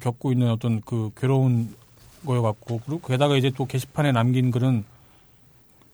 겪고 0.00 0.32
있는 0.32 0.50
어떤 0.50 0.80
그 0.80 1.10
괴로운 1.16 1.74
거여 2.26 2.42
갖고 2.42 2.80
그리고 2.84 3.00
게다가 3.06 3.36
이제 3.36 3.50
또 3.56 3.64
게시판에 3.64 4.12
남긴 4.12 4.50
글은 4.50 4.84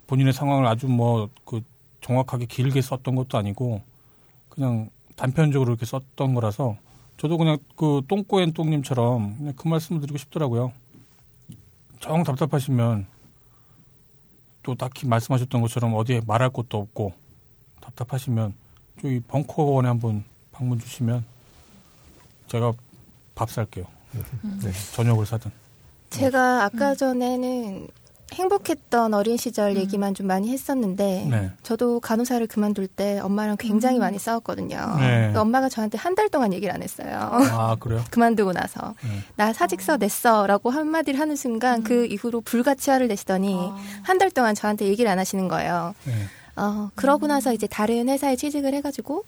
본인의 0.08 0.32
상황을 0.32 0.66
아주 0.66 0.88
뭐 0.88 1.28
그 1.44 1.62
정확하게 2.02 2.46
길게 2.46 2.82
썼던 2.82 3.14
것도 3.14 3.38
아니고 3.38 3.80
그냥 4.50 4.90
단편적으로 5.16 5.70
이렇게 5.70 5.86
썼던 5.86 6.34
거라서 6.34 6.76
저도 7.16 7.38
그냥 7.38 7.58
그 7.76 8.02
똥꼬엔 8.08 8.52
똥님처럼 8.52 9.38
그냥 9.38 9.54
그 9.56 9.68
말씀을 9.68 10.00
드리고 10.00 10.18
싶더라고요. 10.18 10.72
정 12.00 12.24
답답하시면 12.24 13.06
또 14.64 14.74
딱히 14.74 15.06
말씀하셨던 15.06 15.60
것처럼 15.60 15.94
어디에 15.94 16.20
말할 16.26 16.50
곳도 16.50 16.78
없고 16.78 17.14
답답하시면 17.80 18.54
저기 19.00 19.20
벙커원에 19.20 19.88
한번 19.88 20.24
방문 20.50 20.78
주시면 20.78 21.24
제가 22.48 22.72
밥 23.34 23.50
살게요. 23.50 23.86
네, 24.62 24.72
저녁을 24.94 25.24
사든. 25.24 25.61
제가 26.12 26.64
아까 26.64 26.94
전에는 26.94 27.88
행복했던 28.32 29.12
어린 29.12 29.36
시절 29.36 29.76
얘기만 29.76 30.14
좀 30.14 30.26
많이 30.26 30.48
했었는데 30.50 31.26
네. 31.30 31.50
저도 31.62 32.00
간호사를 32.00 32.46
그만둘 32.46 32.86
때 32.88 33.18
엄마랑 33.18 33.56
굉장히 33.58 33.98
많이 33.98 34.18
싸웠거든요. 34.18 34.96
네. 34.98 35.30
그 35.34 35.38
엄마가 35.40 35.68
저한테 35.68 35.98
한 35.98 36.14
달 36.14 36.30
동안 36.30 36.52
얘기를 36.54 36.72
안 36.74 36.82
했어요. 36.82 37.08
아 37.12 37.76
그래요? 37.78 38.02
그만두고 38.10 38.52
나서 38.52 38.94
네. 39.02 39.10
나 39.36 39.52
사직서 39.52 39.98
냈어라고 39.98 40.70
한마디를 40.70 41.20
하는 41.20 41.36
순간 41.36 41.82
그 41.82 42.06
이후로 42.06 42.40
불가치화를 42.42 43.08
내시더니 43.08 43.54
아. 43.54 43.76
한달 44.02 44.30
동안 44.30 44.54
저한테 44.54 44.86
얘기를 44.86 45.10
안 45.10 45.18
하시는 45.18 45.46
거예요. 45.48 45.94
네. 46.04 46.12
어, 46.56 46.90
그러고 46.94 47.26
나서 47.26 47.52
이제 47.52 47.66
다른 47.66 48.08
회사에 48.08 48.36
취직을 48.36 48.72
해가지고 48.74 49.24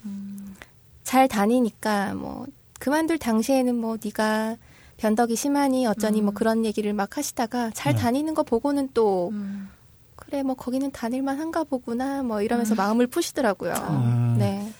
잘 1.03 1.27
다니니까 1.27 2.13
뭐 2.15 2.45
그만둘 2.79 3.19
당시에는 3.19 3.75
뭐 3.75 3.97
네가 4.03 4.55
변덕이 4.97 5.35
심하니 5.35 5.85
어쩌니 5.87 6.21
뭐 6.21 6.33
그런 6.33 6.65
얘기를 6.65 6.93
막 6.93 7.17
하시다가 7.17 7.71
잘 7.73 7.93
네. 7.95 8.01
다니는 8.01 8.33
거 8.33 8.43
보고는 8.43 8.89
또 8.93 9.29
음. 9.29 9.69
그래 10.15 10.41
뭐 10.43 10.55
거기는 10.55 10.89
다닐만 10.91 11.39
한가 11.39 11.63
보구나 11.63 12.23
뭐 12.23 12.41
이러면서 12.41 12.75
마음을 12.75 13.07
푸시더라고요. 13.07 13.73
음. 13.73 14.35
네. 14.39 14.71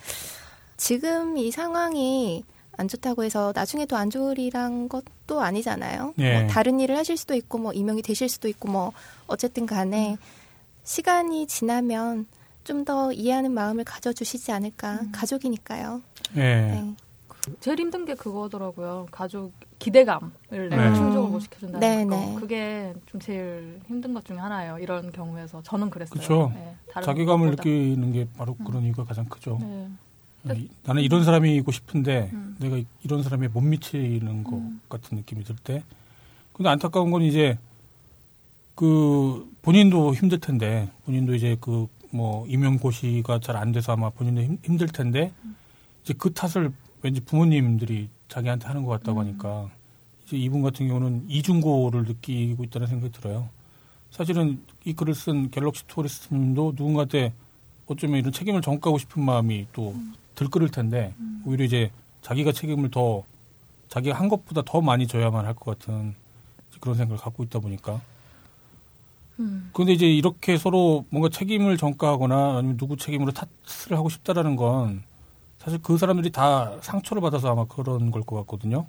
지금 0.78 1.38
이 1.38 1.52
상황이 1.52 2.44
안 2.78 2.88
좋다고 2.88 3.24
해서 3.24 3.54
나중에 3.56 3.86
또 3.86 3.96
안 3.96 4.10
좋으리란 4.10 4.90
것도 4.90 5.42
아니잖아요. 5.42 6.14
예. 6.20 6.40
뭐 6.40 6.48
다른 6.50 6.80
일을 6.80 6.98
하실 6.98 7.16
수도 7.16 7.34
있고 7.34 7.58
뭐 7.58 7.72
임용이 7.74 8.02
되실 8.02 8.28
수도 8.28 8.48
있고 8.50 8.70
뭐 8.70 8.92
어쨌든 9.28 9.66
간에 9.66 10.18
시간이 10.84 11.48
지나면 11.48 12.26
좀 12.64 12.84
더 12.84 13.12
이해하는 13.12 13.52
마음을 13.52 13.84
가져주시지 13.84 14.52
않을까. 14.52 15.02
가족이니까요. 15.12 16.02
예. 16.36 16.40
네. 16.42 16.96
제일 17.60 17.80
힘든 17.80 18.06
게 18.06 18.16
그거더라고요. 18.16 19.08
가족 19.12 19.52
기대감을 19.80 20.30
네. 20.70 20.94
충족을 20.96 21.30
못 21.30 21.40
시켜준다는 21.42 21.80
네, 21.80 22.06
거. 22.06 22.16
네. 22.16 22.36
그게 22.40 22.94
좀 23.08 23.20
제일 23.22 23.80
힘든 23.88 24.14
것 24.14 24.24
중에 24.26 24.38
하나예요. 24.38 24.78
이런 24.80 25.12
경우에서 25.12 25.62
저는 25.64 25.90
그랬어요. 25.90 26.20
그쵸. 26.20 26.52
네, 26.54 26.76
자기감을 27.04 27.52
것보다. 27.52 27.64
느끼는 27.70 28.12
게 28.14 28.28
바로 28.38 28.56
그런 28.56 28.84
이유가 28.84 29.04
가장 29.04 29.26
크죠. 29.26 29.60
네. 29.62 29.88
이- 30.56 30.70
나는 30.84 31.02
이런 31.02 31.24
사람이고 31.24 31.72
싶은데 31.72 32.30
음. 32.34 32.56
내가 32.60 32.78
이런 33.04 33.24
사람에 33.24 33.48
못 33.48 33.62
미치는 33.62 34.44
것 34.44 34.62
같은 34.90 35.18
느낌이 35.18 35.44
들 35.44 35.56
때. 35.64 35.84
근데 36.54 36.70
안타까운 36.70 37.12
건 37.12 37.22
이제 37.24 37.58
그 38.76 39.50
본인도 39.62 40.14
힘들 40.14 40.40
텐데 40.40 40.90
본인도 41.06 41.36
이제 41.36 41.58
그 41.60 41.88
뭐 42.12 42.48
임용고시가 42.48 43.40
잘 43.42 43.58
안 43.58 43.74
돼서 43.74 43.92
아마 43.92 44.10
본인도 44.10 44.42
힘, 44.42 44.58
힘들 44.64 44.88
텐데 44.88 45.34
이제 46.04 46.14
그 46.18 46.32
탓을 46.32 46.72
왠지 47.06 47.22
부모님들이 47.22 48.10
자기한테 48.30 48.66
하는 48.66 48.84
것 48.84 48.90
같다고 48.90 49.20
하니까 49.20 49.70
이제 50.26 50.38
이분 50.38 50.64
같은 50.64 50.88
경우는 50.88 51.26
이중고를 51.30 52.06
느끼고 52.06 52.64
있다는 52.64 52.88
생각이 52.88 53.12
들어요. 53.14 53.48
사실은 54.10 54.60
이 54.86 54.94
글을 54.94 55.14
쓴 55.14 55.52
갤럭시 55.52 55.86
투어리스트님도 55.86 56.74
누군가한테 56.76 57.32
어쩌면 57.86 58.18
이런 58.22 58.32
책임을 58.32 58.64
전가하고 58.64 58.98
싶은 58.98 59.22
마음이 59.24 59.68
또 59.72 59.94
들끓을 60.34 60.70
텐데 60.70 61.14
오히려 61.46 61.64
이제 61.64 61.92
자기가 62.24 62.52
책임을 62.54 62.90
더 62.90 63.24
자기가 63.90 64.18
한 64.18 64.28
것보다 64.28 64.64
더 64.66 64.82
많이 64.82 65.06
져야만 65.06 65.46
할 65.46 65.54
것 65.54 65.78
같은 65.78 66.16
그런 66.80 66.98
생각을 66.98 67.22
갖고 67.22 67.44
있다 67.44 67.60
보니까 67.60 68.02
음. 69.40 69.70
그런데 69.74 69.94
이제 69.94 70.08
이렇게 70.08 70.58
서로 70.58 71.06
뭔가 71.12 71.30
책임을 71.30 71.78
전가하거나 71.78 72.58
아니면 72.58 72.78
누구 72.78 72.98
책임으로 72.98 73.32
탓을 73.32 73.96
하고 73.96 74.10
싶다라는 74.10 74.56
건 74.56 75.04
사실 75.66 75.80
그 75.82 75.98
사람들이 75.98 76.32
다 76.32 76.78
상처를 76.82 77.22
받아서 77.22 77.52
아마 77.52 77.66
그런 77.66 78.12
걸 78.12 78.22
것 78.24 78.36
같거든요. 78.38 78.86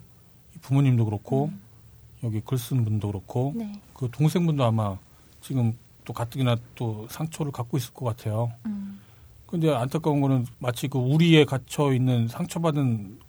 이 0.54 0.58
부모님도 0.58 1.06
그렇고 1.06 1.50
여기 2.22 2.40
글 2.40 2.58
쓴 2.58 2.84
분도 2.84 3.08
그렇고 3.08 3.52
네. 3.56 3.80
그 3.94 4.10
동생분도 4.10 4.62
아마 4.64 4.96
지금 5.40 5.72
또 6.04 6.12
가뜩이나 6.12 6.56
또 6.74 7.06
상처를 7.10 7.50
갖고 7.50 7.76
있을 7.78 7.94
것 7.94 8.04
같아요. 8.04 8.52
음. 8.66 9.00
근데 9.46 9.72
안타까운 9.74 10.20
거는 10.20 10.46
마치 10.58 10.86
그 10.88 10.98
우리에 10.98 11.44
갇혀 11.44 11.92
있는 11.94 12.28
상처받은 12.28 13.20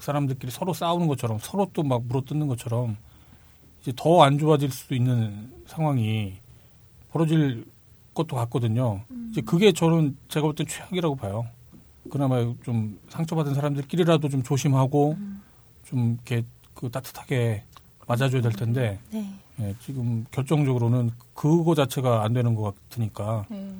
사람들끼리 0.00 0.50
서로 0.50 0.72
싸우는 0.72 1.06
것처럼 1.06 1.38
서로 1.40 1.68
또 1.72 1.82
막 1.82 2.02
물어뜯는 2.04 2.48
것처럼 2.48 2.96
이제 3.82 3.92
더 3.96 4.22
안 4.22 4.38
좋아질 4.38 4.70
수도 4.70 4.94
있는 4.94 5.52
상황이 5.66 6.34
벌어질 7.12 7.66
것도 8.14 8.36
같거든요. 8.36 9.02
이제 9.30 9.40
그게 9.42 9.72
저는 9.72 10.16
제가 10.28 10.44
볼 10.46 10.54
땐 10.54 10.66
최악이라고 10.66 11.16
봐요. 11.16 11.46
그나마 12.10 12.40
좀 12.64 12.98
상처받은 13.08 13.54
사람들끼리라도 13.54 14.28
좀 14.28 14.42
조심하고 14.42 15.16
좀 15.86 16.14
이렇게 16.14 16.44
그 16.74 16.90
따뜻하게 16.90 17.62
맞아줘야 18.06 18.42
될 18.42 18.52
텐데 18.52 18.98
네. 19.10 19.34
예, 19.60 19.74
지금 19.80 20.26
결정적으로는 20.30 21.10
그거 21.32 21.74
자체가 21.74 22.24
안 22.24 22.32
되는 22.32 22.54
것 22.54 22.74
같으니까 22.90 23.46
네. 23.48 23.72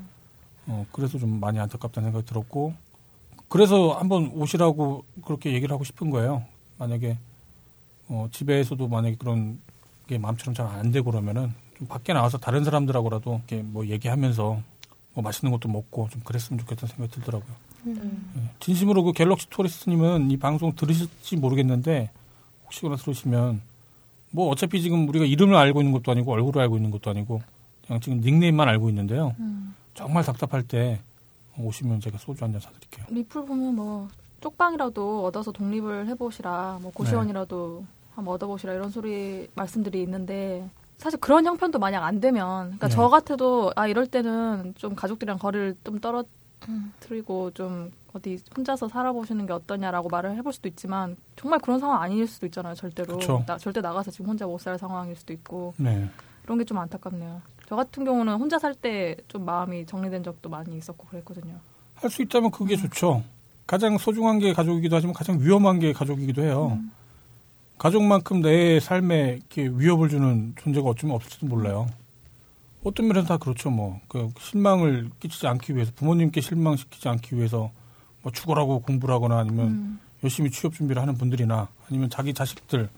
어, 0.66 0.86
그래서 0.92 1.18
좀 1.18 1.40
많이 1.40 1.58
안타깝다는 1.58 2.08
생각이 2.08 2.24
들었고, 2.26 2.72
그래서 3.48 3.92
한번 3.92 4.28
오시라고 4.28 5.04
그렇게 5.26 5.52
얘기를 5.52 5.72
하고 5.74 5.84
싶은 5.84 6.08
거예요. 6.08 6.42
만약에, 6.78 7.18
어, 8.08 8.28
집에서도 8.32 8.88
만약에 8.88 9.16
그런 9.16 9.60
게 10.06 10.16
마음처럼 10.16 10.54
잘 10.54 10.66
안 10.66 10.90
되고 10.90 11.10
그러면은 11.10 11.52
좀 11.76 11.86
밖에 11.86 12.14
나와서 12.14 12.38
다른 12.38 12.64
사람들하고라도 12.64 13.42
이렇게 13.46 13.62
뭐 13.62 13.86
얘기하면서 13.86 14.62
뭐 15.14 15.22
맛있는 15.22 15.52
것도 15.52 15.68
먹고 15.68 16.08
좀 16.10 16.22
그랬으면 16.22 16.58
좋겠다는 16.60 16.94
생각이 16.94 17.12
들더라고요. 17.14 17.54
음. 17.86 18.32
예, 18.36 18.40
진심으로 18.60 19.02
그 19.04 19.12
갤럭시 19.12 19.48
토리스트님은 19.50 20.30
이 20.30 20.36
방송 20.36 20.74
들으실지 20.74 21.36
모르겠는데, 21.36 22.10
혹시나 22.64 22.96
들으시면, 22.96 23.60
뭐 24.30 24.48
어차피 24.50 24.82
지금 24.82 25.08
우리가 25.08 25.24
이름을 25.24 25.54
알고 25.54 25.80
있는 25.80 25.92
것도 25.92 26.10
아니고 26.10 26.32
얼굴을 26.32 26.62
알고 26.62 26.76
있는 26.76 26.90
것도 26.90 27.10
아니고, 27.10 27.42
그냥 27.86 28.00
지금 28.00 28.20
닉네임만 28.20 28.68
알고 28.68 28.88
있는데요. 28.88 29.34
음. 29.38 29.74
정말 29.94 30.24
답답할 30.24 30.62
때 30.62 31.00
오시면 31.58 32.00
제가 32.00 32.18
소주 32.18 32.42
한 32.42 32.50
잔 32.50 32.60
사드릴게요. 32.60 33.06
리플 33.10 33.44
보면 33.46 33.76
뭐 33.76 34.08
쪽방이라도 34.40 35.24
얻어서 35.26 35.52
독립을 35.52 36.08
해보시라, 36.08 36.80
뭐 36.82 36.90
고시원이라도 36.92 37.84
한번 38.14 38.34
얻어보시라 38.34 38.72
이런 38.74 38.90
소리 38.90 39.46
말씀들이 39.54 40.02
있는데 40.02 40.68
사실 40.98 41.18
그런 41.20 41.46
형편도 41.46 41.78
만약 41.78 42.04
안 42.04 42.20
되면, 42.20 42.64
그러니까 42.64 42.88
네. 42.88 42.94
저 42.94 43.08
같아도 43.08 43.72
아 43.76 43.86
이럴 43.86 44.06
때는 44.06 44.74
좀 44.76 44.94
가족들이랑 44.94 45.38
거리를 45.38 45.76
좀 45.84 46.00
떨어 46.00 46.24
그리고 47.00 47.50
좀 47.50 47.92
어디 48.12 48.38
혼자서 48.56 48.88
살아보시는 48.88 49.46
게 49.46 49.52
어떠냐라고 49.52 50.08
말을 50.08 50.36
해볼 50.36 50.52
수도 50.52 50.68
있지만 50.68 51.16
정말 51.36 51.58
그런 51.60 51.78
상황 51.80 52.00
아닐 52.00 52.26
수도 52.26 52.46
있잖아요. 52.46 52.74
절대로. 52.74 53.18
나, 53.46 53.58
절대 53.58 53.80
나가서 53.80 54.10
지금 54.10 54.26
혼자 54.26 54.46
못 54.46 54.58
살 54.60 54.78
상황일 54.78 55.16
수도 55.16 55.32
있고 55.32 55.74
네. 55.76 56.08
그런 56.44 56.58
게 56.58 56.64
좀 56.64 56.78
안타깝네요. 56.78 57.42
저 57.68 57.76
같은 57.76 58.04
경우는 58.04 58.34
혼자 58.36 58.58
살 58.58 58.74
때 58.74 59.16
좀 59.28 59.44
마음이 59.44 59.84
정리된 59.86 60.22
적도 60.22 60.48
많이 60.48 60.76
있었고 60.76 61.06
그랬거든요. 61.08 61.54
할 61.96 62.10
수 62.10 62.22
있다면 62.22 62.50
그게 62.50 62.76
좋죠. 62.76 63.22
가장 63.66 63.96
소중한 63.98 64.38
게 64.38 64.52
가족이기도 64.52 64.96
하지만 64.96 65.14
가장 65.14 65.40
위험한 65.40 65.78
게 65.80 65.92
가족이기도 65.92 66.42
해요. 66.42 66.78
가족만큼 67.78 68.40
내 68.40 68.78
삶에 68.80 69.38
이렇게 69.38 69.66
위협을 69.68 70.08
주는 70.08 70.54
존재가 70.58 70.86
어쩌면 70.88 71.16
없을지도 71.16 71.46
몰라요. 71.46 71.86
어떤 72.84 73.08
면에서 73.08 73.26
다 73.26 73.36
그렇죠. 73.38 73.70
뭐, 73.70 74.00
그 74.08 74.30
실망을 74.38 75.10
끼치지 75.18 75.46
않기 75.46 75.74
위해서 75.74 75.90
부모님께 75.96 76.40
실망시키지 76.40 77.08
않기 77.08 77.36
위해서 77.36 77.70
뭐 78.22 78.30
죽어라고 78.30 78.80
공부를 78.80 79.14
하거나 79.14 79.38
아니면 79.38 79.66
음. 79.66 80.00
열심히 80.22 80.50
취업 80.50 80.74
준비를 80.74 81.00
하는 81.00 81.16
분들이나 81.16 81.68
아니면 81.88 82.10
자기 82.10 82.32
자식들 82.32 82.88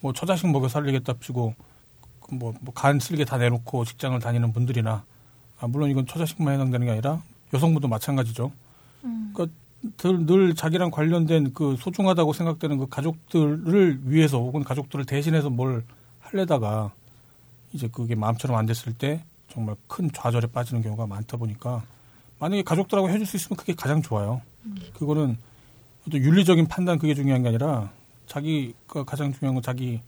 뭐 0.00 0.12
처자식 0.12 0.50
먹여 0.50 0.68
살리겠다 0.68 1.14
피고 1.14 1.54
뭐간 2.30 2.98
쓸게 2.98 3.24
다 3.24 3.36
내놓고 3.36 3.84
직장을 3.84 4.18
다니는 4.18 4.52
분들이나 4.52 5.04
아, 5.60 5.66
물론 5.66 5.90
이건 5.90 6.06
처자식만 6.06 6.54
해당되는 6.54 6.86
게 6.86 6.92
아니라 6.92 7.22
여성분도 7.52 7.86
마찬가지죠. 7.88 8.50
그러니까 9.02 9.46
늘, 9.98 10.26
늘 10.26 10.54
자기랑 10.54 10.90
관련된 10.90 11.52
그 11.52 11.76
소중하다고 11.76 12.32
생각되는 12.32 12.78
그 12.78 12.88
가족들을 12.88 14.00
위해서 14.04 14.38
혹은 14.38 14.64
가족들을 14.64 15.04
대신해서 15.04 15.50
뭘 15.50 15.84
할래다가 16.20 16.92
이제 17.72 17.88
그게 17.88 18.14
마음처럼 18.14 18.56
안 18.56 18.66
됐을 18.66 18.92
때 18.92 19.24
정말 19.52 19.76
큰 19.86 20.10
좌절에 20.10 20.46
빠지는 20.46 20.82
경우가 20.82 21.06
많다 21.06 21.36
보니까 21.36 21.84
만약에 22.38 22.62
가족들하고 22.62 23.10
헤어질 23.10 23.26
수 23.26 23.36
있으면 23.36 23.58
그게 23.58 23.74
가장 23.74 24.00
좋아요. 24.00 24.40
그거는 24.94 25.36
또 26.10 26.18
윤리적인 26.18 26.66
판단 26.68 26.98
그게 26.98 27.14
중요한 27.14 27.42
게 27.42 27.50
아니라 27.50 27.90
자기가 28.26 29.04
가장 29.04 29.32
중요한 29.32 29.54
건 29.54 29.62
자기 29.62 30.00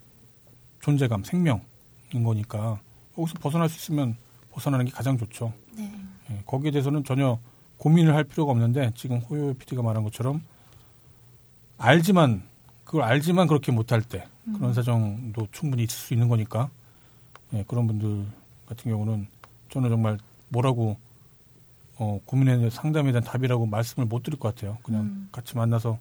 존재감, 0.81 1.23
생명인 1.25 2.25
거니까 2.25 2.81
여기서 3.19 3.39
벗어날 3.39 3.69
수 3.69 3.77
있으면 3.77 4.17
벗어나는 4.51 4.87
게 4.87 4.91
가장 4.91 5.19
좋죠. 5.19 5.53
네. 5.77 5.93
예, 6.31 6.43
거기에 6.47 6.71
대해서는 6.71 7.05
전혀 7.05 7.39
고민을 7.77 8.15
할 8.15 8.25
필요가 8.25 8.53
없는데 8.53 8.93
지금 8.95 9.19
호요 9.19 9.53
PD가 9.55 9.83
말한 9.83 10.03
것처럼 10.05 10.43
알지만 11.77 12.43
그걸 12.85 13.03
알지만 13.03 13.47
그렇게 13.47 13.73
못할 13.73 14.01
때 14.01 14.27
그런 14.57 14.73
사정도 14.73 15.47
충분히 15.53 15.83
있을 15.83 15.97
수 15.97 16.15
있는 16.15 16.29
거니까 16.29 16.71
예, 17.53 17.63
그런 17.69 17.87
분들 17.87 18.25
같은 18.67 18.91
경우는 18.91 19.34
저는 19.75 19.91
정말 19.91 20.19
뭐라고 20.49 20.97
어, 21.99 22.21
고민에 22.27 22.71
상담에 22.71 23.13
대한 23.13 23.23
답이라고 23.25 23.67
말씀을 23.67 24.07
못 24.07 24.23
드릴 24.23 24.39
것 24.39 24.55
같아요. 24.55 24.79
그냥 24.83 25.03
음. 25.03 25.29
같이 25.33 25.57
만나서 25.57 25.99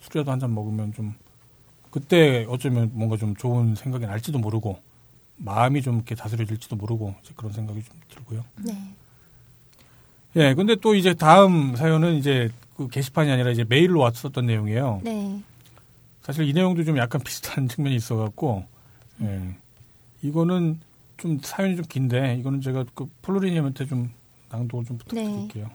술이라도 0.00 0.30
한 0.30 0.38
잔 0.40 0.54
먹으면 0.54 0.92
좀 0.94 1.14
그때 1.90 2.46
어쩌면 2.48 2.90
뭔가 2.94 3.16
좀 3.16 3.34
좋은 3.36 3.74
생각이 3.74 4.06
날지도 4.06 4.38
모르고 4.38 4.80
마음이 5.36 5.82
좀 5.82 5.96
이렇게 5.96 6.14
다스려질지도 6.14 6.76
모르고 6.76 7.14
이제 7.22 7.32
그런 7.36 7.52
생각이 7.52 7.82
좀 7.82 7.96
들고요. 8.10 8.44
네. 8.64 8.94
예, 10.36 10.54
근데 10.54 10.76
또 10.76 10.94
이제 10.94 11.14
다음 11.14 11.74
사연은 11.76 12.14
이제 12.16 12.50
그 12.76 12.88
게시판이 12.88 13.30
아니라 13.30 13.50
이제 13.50 13.64
메일로 13.68 13.98
왔었던 14.00 14.46
내용이에요. 14.46 15.00
네. 15.02 15.42
사실 16.22 16.46
이 16.48 16.52
내용도 16.52 16.84
좀 16.84 16.98
약간 16.98 17.20
비슷한 17.24 17.66
측면이 17.68 17.96
있어갖고, 17.96 18.64
예. 19.22 19.54
이거는 20.22 20.78
좀 21.18 21.38
사연이 21.42 21.76
좀 21.76 21.84
긴데, 21.84 22.36
이거는 22.40 22.60
제가 22.60 22.84
그 22.94 23.06
플로리님한테 23.22 23.86
좀 23.86 24.10
낭독을 24.50 24.84
좀 24.86 24.98
부탁드릴게요. 24.98 25.68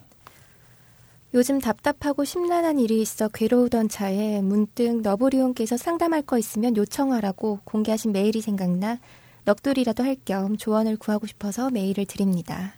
요즘 1.36 1.60
답답하고 1.60 2.26
심란한 2.26 2.80
일이 2.80 3.02
있어 3.02 3.28
괴로우던 3.28 3.90
차에 3.90 4.42
문득 4.42 5.02
너브리온께서 5.02 5.78
상담할 5.78 6.22
거 6.22 6.38
있으면 6.38 6.78
요청하라고 6.78 7.60
공개하신 7.64 8.12
메일이 8.12 8.40
생각나 8.42 9.00
넋두리라도 9.46 10.04
할 10.04 10.16
겸 10.26 10.58
조언을 10.58 10.98
구하고 10.98 11.26
싶어서 11.28 11.70
메일을 11.72 12.06
드립니다. 12.06 12.74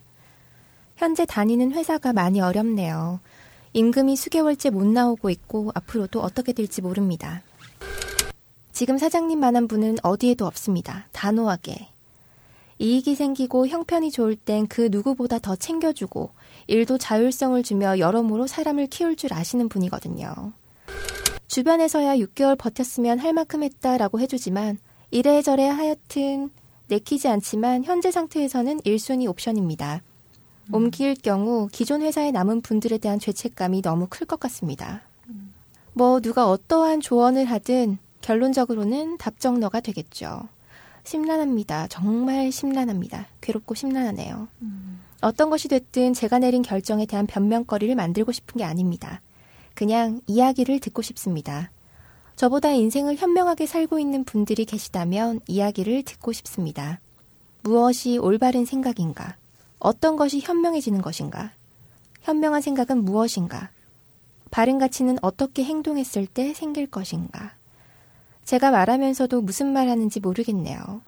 현재 0.96 1.26
다니는 1.26 1.72
회사가 1.72 2.14
많이 2.14 2.40
어렵네요. 2.40 3.20
임금이 3.74 4.16
수개월째 4.16 4.70
못 4.70 4.86
나오고 4.86 5.28
있고 5.30 5.70
앞으로도 5.74 6.22
어떻게 6.22 6.54
될지 6.54 6.80
모릅니다. 6.80 7.42
지금 8.72 8.96
사장님만한 8.96 9.68
분은 9.68 9.96
어디에도 10.02 10.46
없습니다. 10.46 11.06
단호하게. 11.12 11.88
이익이 12.78 13.14
생기고 13.14 13.68
형편이 13.68 14.10
좋을 14.10 14.36
땐 14.36 14.66
그 14.68 14.88
누구보다 14.90 15.38
더 15.38 15.56
챙겨주고 15.56 16.30
일도 16.66 16.98
자율성을 16.98 17.62
주며 17.62 17.98
여러모로 17.98 18.46
사람을 18.46 18.88
키울 18.88 19.16
줄 19.16 19.32
아시는 19.32 19.68
분이거든요. 19.68 20.52
주변에서야 21.46 22.16
6개월 22.16 22.58
버텼으면 22.58 23.18
할 23.18 23.32
만큼 23.32 23.62
했다라고 23.62 24.20
해주지만 24.20 24.78
이래저래 25.10 25.66
하여튼 25.68 26.50
내키지 26.88 27.28
않지만 27.28 27.84
현재 27.84 28.10
상태에서는 28.10 28.80
1순위 28.80 29.28
옵션입니다. 29.28 30.02
옮길 30.72 31.14
경우 31.14 31.68
기존 31.70 32.02
회사에 32.02 32.32
남은 32.32 32.60
분들에 32.60 32.98
대한 32.98 33.18
죄책감이 33.20 33.82
너무 33.82 34.08
클 34.10 34.26
것 34.26 34.40
같습니다. 34.40 35.02
뭐 35.92 36.20
누가 36.20 36.50
어떠한 36.50 37.00
조언을 37.00 37.46
하든 37.46 37.98
결론적으로는 38.20 39.16
답정너가 39.18 39.80
되겠죠. 39.80 40.48
심란합니다. 41.06 41.86
정말 41.88 42.50
심란합니다. 42.50 43.26
괴롭고 43.40 43.74
심란하네요. 43.74 44.48
어떤 45.22 45.50
것이 45.50 45.68
됐든 45.68 46.12
제가 46.14 46.40
내린 46.40 46.62
결정에 46.62 47.06
대한 47.06 47.26
변명거리를 47.26 47.94
만들고 47.94 48.32
싶은 48.32 48.58
게 48.58 48.64
아닙니다. 48.64 49.20
그냥 49.74 50.20
이야기를 50.26 50.80
듣고 50.80 51.02
싶습니다. 51.02 51.70
저보다 52.34 52.72
인생을 52.72 53.16
현명하게 53.16 53.66
살고 53.66 53.98
있는 53.98 54.24
분들이 54.24 54.64
계시다면 54.64 55.40
이야기를 55.46 56.02
듣고 56.02 56.32
싶습니다. 56.32 57.00
무엇이 57.62 58.18
올바른 58.18 58.64
생각인가? 58.64 59.36
어떤 59.78 60.16
것이 60.16 60.40
현명해지는 60.40 61.02
것인가? 61.02 61.52
현명한 62.22 62.60
생각은 62.60 63.04
무엇인가? 63.04 63.70
바른 64.50 64.78
가치는 64.78 65.18
어떻게 65.22 65.64
행동했을 65.64 66.26
때 66.26 66.52
생길 66.52 66.86
것인가? 66.86 67.54
제가 68.46 68.70
말하면서도 68.70 69.42
무슨 69.42 69.72
말 69.72 69.88
하는지 69.88 70.20
모르겠네요. 70.20 71.00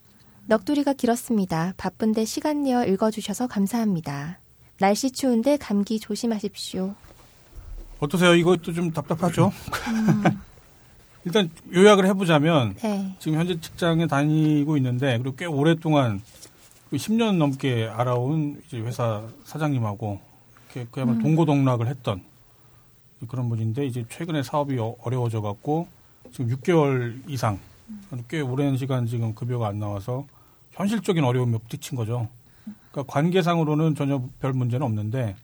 넋두리가 0.48 0.92
길었습니다. 0.94 1.74
바쁜데 1.77 2.24
시간 2.24 2.64
내어 2.64 2.85
읽어주셔서 2.85 3.46
감사합니다. 3.46 4.38
날씨 4.81 5.12
추운데 5.12 5.57
감기 5.57 6.01
조심하십시오. 6.01 6.94
어떠세요? 8.01 8.35
이것도 8.35 8.72
좀 8.72 8.90
답답하죠? 8.92 9.53
일단 11.24 11.48
요약을 11.72 12.07
해보자면, 12.07 12.74
네. 12.77 13.14
지금 13.20 13.38
현재 13.38 13.61
직장에 13.61 14.07
다니고 14.09 14.77
있는데, 14.79 15.18
그리고 15.18 15.37
꽤 15.37 15.44
오랫동안, 15.46 16.20
10년 16.92 17.37
넘게 17.37 17.88
알아온 17.92 18.61
이제 18.66 18.79
회사 18.81 19.22
사장님하고, 19.44 20.18
이렇게 20.74 20.88
그야말로 20.90 21.20
동고동락을 21.20 21.87
했던 21.87 22.22
그런 23.29 23.48
분인데, 23.48 23.85
이제 23.87 24.05
최근에 24.09 24.42
사업이 24.42 24.79
어- 24.79 24.96
어려워져 25.03 25.40
갖고, 25.42 25.87
지금 26.33 26.55
6개월 26.57 27.23
이상, 27.29 27.59
꽤 28.29 28.41
오랜 28.41 28.77
시간 28.77 29.07
지금 29.07 29.35
급여가 29.35 29.69
안 29.69 29.79
나와서, 29.79 30.27
현실적인 30.73 31.25
어려움에 31.25 31.59
부딪힌 31.59 31.97
거죠. 31.97 32.29
그러니까 32.91 33.12
관계상으로는 33.12 33.95
전혀 33.95 34.23
별 34.41 34.53
문제는 34.53 34.85
없는데, 34.85 35.37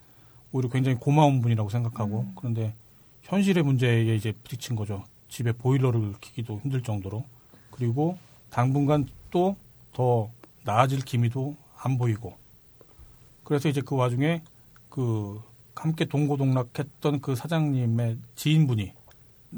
오히려 0.52 0.68
굉장히 0.68 0.96
고마운 0.98 1.40
분이라고 1.40 1.68
생각하고, 1.68 2.26
그런데 2.36 2.74
현실의 3.22 3.62
문제에 3.62 4.14
이제 4.14 4.32
부딪힌 4.44 4.76
거죠. 4.76 5.04
집에 5.28 5.52
보일러를 5.52 6.14
켜기도 6.20 6.60
힘들 6.62 6.82
정도로. 6.82 7.24
그리고 7.70 8.18
당분간 8.50 9.06
또 9.30 9.56
더 9.94 10.28
나아질 10.64 11.00
기미도 11.00 11.56
안 11.78 11.96
보이고. 11.96 12.36
그래서 13.44 13.68
이제 13.68 13.80
그 13.80 13.96
와중에 13.96 14.42
그 14.90 15.40
함께 15.74 16.04
동고동락했던 16.04 17.20
그 17.20 17.34
사장님의 17.34 18.18
지인분이 18.36 18.92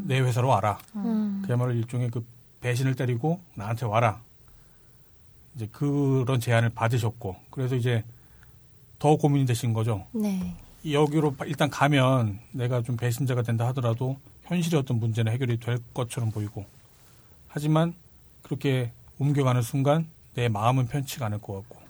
내 0.04 0.20
회사로 0.20 0.48
와라. 0.48 0.78
음. 0.96 1.42
그야말로 1.44 1.72
일종의 1.72 2.10
그 2.10 2.24
배신을 2.60 2.94
때리고 2.94 3.40
나한테 3.54 3.86
와라. 3.86 4.20
이제 5.54 5.68
그런 5.72 6.38
제안을 6.40 6.70
받으셨고. 6.70 7.36
그래서 7.50 7.76
이제 7.76 8.04
더 8.98 9.16
고민이 9.16 9.46
되신 9.46 9.72
거죠. 9.72 10.06
네. 10.12 10.54
여기로 10.90 11.34
일단 11.46 11.68
가면 11.70 12.38
내가 12.52 12.82
좀 12.82 12.96
배신자가 12.96 13.42
된다 13.42 13.66
하더라도 13.68 14.16
현실의 14.44 14.78
어떤 14.80 15.00
문제는 15.00 15.32
해결이 15.32 15.58
될 15.58 15.78
것처럼 15.92 16.30
보이고 16.30 16.64
하지만 17.48 17.92
그렇게 18.42 18.92
옮겨가는 19.18 19.62
순간 19.62 20.06
내 20.34 20.48
마음은 20.48 20.86
편치가 20.86 21.26
않을 21.26 21.38
것 21.40 21.54
같고 21.54 21.80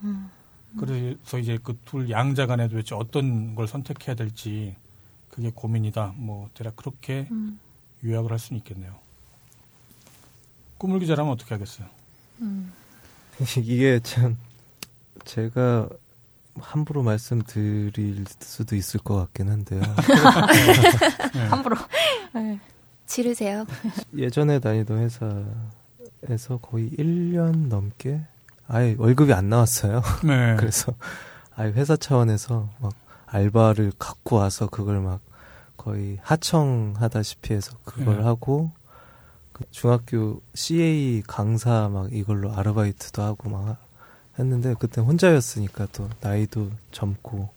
그래서 0.78 1.38
이제 1.38 1.58
그 1.62 1.76
둘 1.84 2.08
양자 2.10 2.46
간에 2.46 2.68
도대체 2.68 2.94
어떤 2.94 3.54
걸 3.54 3.68
선택해야 3.68 4.14
될지 4.16 4.74
그게 5.30 5.50
고민이다 5.54 6.14
뭐 6.16 6.48
대략 6.54 6.76
그렇게 6.76 7.28
요약을 8.04 8.30
할 8.30 8.38
수는 8.38 8.58
있겠네요 8.58 8.94
꿈을 10.78 11.00
기자라면 11.00 11.32
어떻게 11.32 11.54
하겠어요 11.54 11.88
이게 13.58 14.00
참 14.02 14.36
제가 15.24 15.88
함부로 16.60 17.02
말씀드릴 17.02 18.24
수도 18.40 18.76
있을 18.76 19.00
것 19.00 19.16
같긴 19.16 19.50
한데요. 19.50 19.82
네. 21.34 21.46
함부로. 21.48 21.76
네. 22.34 22.58
지르세요. 23.06 23.66
예전에 24.16 24.58
다니던 24.58 24.98
회사에서 24.98 26.58
거의 26.58 26.90
1년 26.90 27.68
넘게 27.68 28.22
아예 28.68 28.94
월급이 28.98 29.32
안 29.32 29.48
나왔어요. 29.48 30.02
네. 30.24 30.56
그래서 30.58 30.94
아예 31.54 31.70
회사 31.72 31.96
차원에서 31.96 32.70
막 32.80 32.92
알바를 33.26 33.92
갖고 33.98 34.36
와서 34.36 34.66
그걸 34.66 35.00
막 35.00 35.20
거의 35.86 36.18
하청하다시피 36.22 37.54
해서 37.54 37.76
그걸 37.84 38.16
네. 38.16 38.22
하고 38.24 38.72
그 39.52 39.64
중학교 39.70 40.42
CA 40.52 41.22
강사 41.24 41.88
막 41.88 42.12
이걸로 42.12 42.52
아르바이트도 42.52 43.22
하고 43.22 43.48
막 43.48 43.76
했는데 44.36 44.74
그때 44.80 45.00
혼자였으니까 45.00 45.86
또 45.92 46.10
나이도 46.20 46.72
젊고 46.90 47.48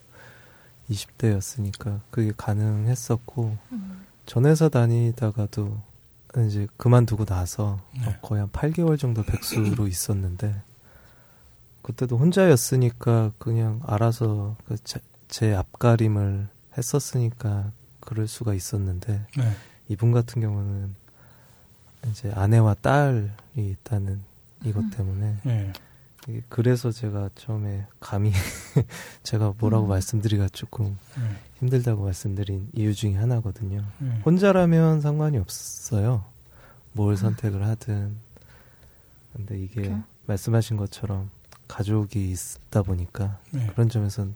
20대였으니까 0.92 2.02
그게 2.12 2.32
가능했었고 2.38 3.58
음. 3.72 4.06
전 4.28 4.46
회사 4.46 4.70
다니다가도 4.70 5.76
이제 6.46 6.68
그만두고 6.78 7.26
나서 7.26 7.80
네. 8.06 8.16
거의 8.22 8.42
한 8.42 8.50
8개월 8.52 9.00
정도 9.00 9.24
백수로 9.24 9.88
있었는데 9.88 10.62
그때도 11.82 12.18
혼자였으니까 12.20 13.32
그냥 13.40 13.82
알아서 13.88 14.56
그 14.68 14.78
제 14.78 15.00
제 15.30 15.54
앞가림을 15.54 16.48
했었으니까 16.76 17.72
그럴 18.00 18.28
수가 18.28 18.54
있었는데 18.54 19.26
네. 19.38 19.52
이분 19.88 20.12
같은 20.12 20.42
경우는 20.42 20.96
이제 22.10 22.32
아내와 22.32 22.76
딸이 22.76 23.30
있다는 23.56 24.22
이것 24.64 24.80
음. 24.82 24.90
때문에 24.92 25.38
네. 25.44 25.74
그래서 26.50 26.92
제가 26.92 27.30
처음에 27.36 27.88
감히 28.00 28.32
제가 29.24 29.54
뭐라고 29.58 29.86
음. 29.86 29.90
말씀드리기가 29.90 30.50
조금 30.50 30.98
네. 31.18 31.36
힘들다고 31.60 32.04
말씀드린 32.04 32.70
이유 32.74 32.94
중에 32.94 33.16
하나거든요. 33.16 33.84
네. 34.00 34.22
혼자라면 34.26 35.02
상관이 35.02 35.38
없어요. 35.38 36.24
뭘 36.94 37.14
음. 37.14 37.16
선택을 37.16 37.66
하든. 37.66 38.16
근데 39.34 39.60
이게 39.60 39.82
그렇죠? 39.82 40.04
말씀하신 40.28 40.78
것처럼 40.78 41.30
가족이 41.68 42.32
있다 42.32 42.84
보니까 42.84 43.40
네. 43.52 43.68
그런 43.68 43.90
점에선 43.90 44.36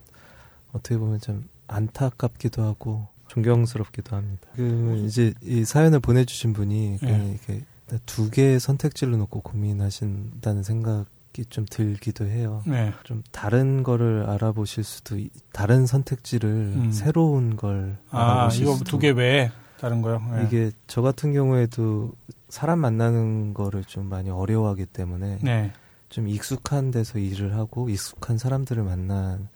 어떻게 0.71 0.97
보면 0.97 1.19
좀 1.19 1.47
안타깝기도 1.67 2.63
하고 2.63 3.08
존경스럽기도 3.34 4.15
합니다. 4.15 4.48
그 4.56 5.04
이제 5.06 5.34
이 5.41 5.65
사연을 5.65 6.00
보내주신 6.00 6.54
분이 6.54 7.00
네. 7.02 7.38
이렇게 7.48 7.63
두 8.06 8.30
개의 8.30 8.60
선택지를 8.60 9.17
놓고 9.17 9.41
고민하신다는 9.41 10.62
생각이 10.63 11.46
좀 11.50 11.65
들기도 11.69 12.26
해요. 12.26 12.62
네. 12.67 12.93
좀 13.04 13.24
다른 13.32 13.82
거를 13.84 14.26
알아보실 14.30 14.84
수도 14.84 15.17
다른 15.52 15.86
선택지를 15.88 16.50
음. 16.50 16.91
새로운 16.91 17.56
걸 17.58 17.98
아, 18.12 18.34
알아보실 18.34 18.63
이거 18.63 18.78
두 18.86 19.00
개 19.00 19.10
외에 19.10 19.52
다른 19.80 20.02
거요? 20.02 20.22
네. 20.32 20.46
이게 20.46 20.72
저 20.88 21.02
같은 21.02 21.34
경우에도 21.34 22.12
사람 22.50 22.80
만나는 22.80 23.54
거를 23.54 23.84
좀 23.84 24.08
많이 24.10 24.30
어려워하기 24.30 24.86
때문에 24.88 25.39
네. 25.41 25.72
좀 26.10 26.28
익숙한 26.28 26.91
데서 26.91 27.17
일을 27.17 27.56
하고 27.56 27.89
익숙한 27.89 28.38
사람들을 28.38 28.84
만나는 28.84 29.48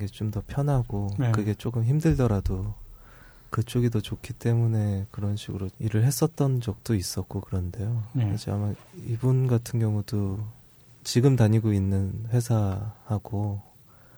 게 0.00 0.06
좀 0.10 0.30
더 0.30 0.42
편하고 0.46 1.10
네. 1.18 1.30
그게 1.32 1.52
조금 1.54 1.84
힘들더라도 1.84 2.74
그쪽이 3.52 3.90
더 3.90 4.00
좋기 4.00 4.32
때문에 4.32 5.06
그런 5.10 5.36
식으로 5.36 5.68
일을 5.78 6.04
했었던 6.04 6.60
적도 6.60 6.94
있었고 6.94 7.42
그런데요. 7.42 8.02
네. 8.14 8.32
이제 8.34 8.50
아마 8.50 8.72
이분 9.06 9.46
같은 9.46 9.78
경우도 9.78 10.40
지금 11.04 11.36
다니고 11.36 11.72
있는 11.72 12.26
회사하고 12.30 13.60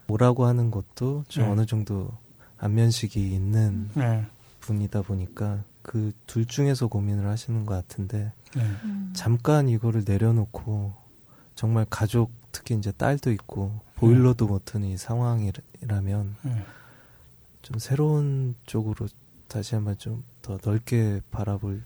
뭐라고 0.07 0.47
하는 0.47 0.71
것도 0.71 1.25
좀 1.29 1.45
네. 1.45 1.51
어느 1.51 1.67
정도 1.67 2.11
안면식이 2.59 3.35
있는 3.35 3.91
네. 3.95 4.25
분이다 4.61 5.03
보니까 5.03 5.63
그 5.83 6.13
둘 6.27 6.47
중에서 6.47 6.89
고민을 6.89 7.27
하시는 7.27 7.65
것 7.65 7.75
같은데 7.75 8.33
네. 8.57 8.63
음. 8.85 9.13
잠깐 9.15 9.69
이거를 9.69 10.03
내려놓고 10.07 10.93
정말 11.55 11.87
가족 11.89 12.31
특히 12.51 12.75
이제 12.75 12.91
딸도 12.91 13.31
있고 13.33 13.81
보일러도 13.95 14.47
못 14.47 14.65
트는 14.65 14.89
이 14.89 14.97
상황이라면 14.97 16.37
네. 16.43 16.65
좀 17.63 17.79
새로운 17.79 18.55
쪽으로 18.67 19.07
다시 19.55 19.75
한번 19.75 19.97
좀 19.99 20.23
더 20.45 20.59
넓게 20.63 21.23
바라보는 21.31 21.83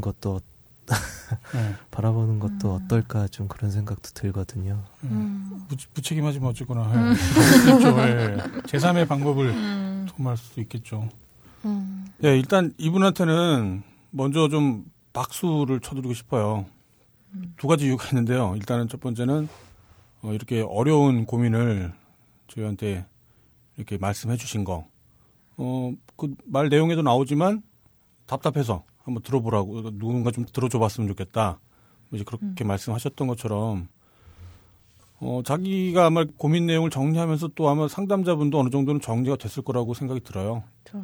것도 0.00 0.40
네. 0.86 0.94
바라보는 1.90 2.38
것도 2.38 2.76
음. 2.76 2.84
어떨까 2.84 3.26
좀 3.26 3.48
그런 3.48 3.72
생각도 3.72 4.10
들거든요. 4.14 4.84
음. 5.02 5.66
무, 5.68 6.00
책임하지만 6.00 6.50
어쨌거나 6.50 6.82
음. 6.84 7.14
그렇죠. 7.64 7.98
예. 7.98 8.36
제3의 8.62 9.08
방법을 9.08 9.48
음. 9.48 10.06
도모할 10.08 10.36
수 10.36 10.60
있겠죠. 10.60 11.08
음. 11.64 12.06
예, 12.22 12.38
일단 12.38 12.72
이분한테는 12.78 13.82
먼저 14.12 14.48
좀 14.48 14.84
박수를 15.12 15.80
쳐드리고 15.80 16.14
싶어요. 16.14 16.64
음. 17.34 17.54
두 17.56 17.66
가지 17.66 17.86
이유가 17.86 18.06
있는데요. 18.10 18.54
일단은 18.54 18.86
첫 18.86 19.00
번째는 19.00 19.48
어, 20.22 20.32
이렇게 20.32 20.60
어려운 20.60 21.26
고민을 21.26 21.92
저희한테 22.46 23.04
이렇게 23.76 23.98
말씀해 23.98 24.36
주신 24.36 24.62
거. 24.62 24.86
어, 25.56 25.92
그 26.16 26.34
말 26.44 26.68
내용에도 26.68 27.02
나오지만 27.02 27.62
답답해서 28.26 28.84
한번 28.98 29.22
들어보라고 29.22 29.90
누군가 29.98 30.30
좀 30.30 30.44
들어줘 30.44 30.78
봤으면 30.78 31.08
좋겠다. 31.08 31.60
이제 32.12 32.24
그렇게 32.24 32.64
음. 32.64 32.66
말씀하셨던 32.66 33.28
것처럼 33.28 33.88
어, 35.18 35.40
자기가 35.44 36.06
아마 36.06 36.24
고민 36.24 36.66
내용을 36.66 36.90
정리하면서 36.90 37.48
또 37.54 37.68
아마 37.68 37.88
상담자분도 37.88 38.58
어느 38.58 38.70
정도는 38.70 39.00
정리가 39.00 39.36
됐을 39.36 39.62
거라고 39.62 39.94
생각이 39.94 40.20
들어요. 40.20 40.62
저. 40.84 41.00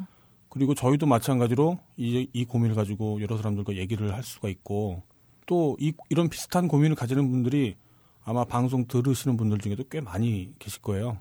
그리고 0.49 0.75
저희도 0.75 1.07
마찬가지로 1.07 1.79
이, 1.97 2.27
이 2.31 2.45
고민을 2.45 2.75
가지고 2.75 3.21
여러 3.21 3.37
사람들과 3.37 3.75
얘기를 3.75 4.13
할 4.13 4.21
수가 4.21 4.49
있고 4.49 5.01
또 5.47 5.75
이, 5.79 5.93
이런 6.09 6.29
비슷한 6.29 6.67
고민을 6.67 6.95
가지는 6.95 7.29
분들이 7.31 7.75
아마 8.23 8.45
방송 8.45 8.85
들으시는 8.85 9.35
분들 9.35 9.57
중에도 9.57 9.83
꽤 9.89 9.99
많이 9.99 10.53
계실 10.59 10.81
거예요. 10.81 11.17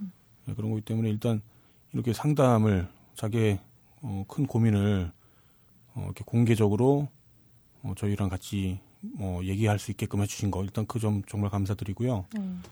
음. 0.00 0.10
네, 0.46 0.54
그런 0.54 0.70
거기 0.70 0.80
때문에 0.82 1.10
일단 1.10 1.42
이렇게 1.92 2.12
상담을 2.12 2.88
자기의 3.14 3.60
어, 4.02 4.24
큰 4.28 4.46
고민을 4.46 5.12
어, 5.94 6.02
이렇게 6.04 6.24
공개적으로 6.24 7.08
어, 7.82 7.92
저희랑 7.96 8.28
같이 8.28 8.80
뭐 9.00 9.44
얘기할 9.44 9.78
수 9.78 9.90
있게끔 9.90 10.22
해주신 10.22 10.50
거 10.50 10.62
일단 10.62 10.86
그 10.86 10.98
점 10.98 11.22
정말 11.28 11.50
감사드리고요. 11.50 12.26
음. 12.38 12.62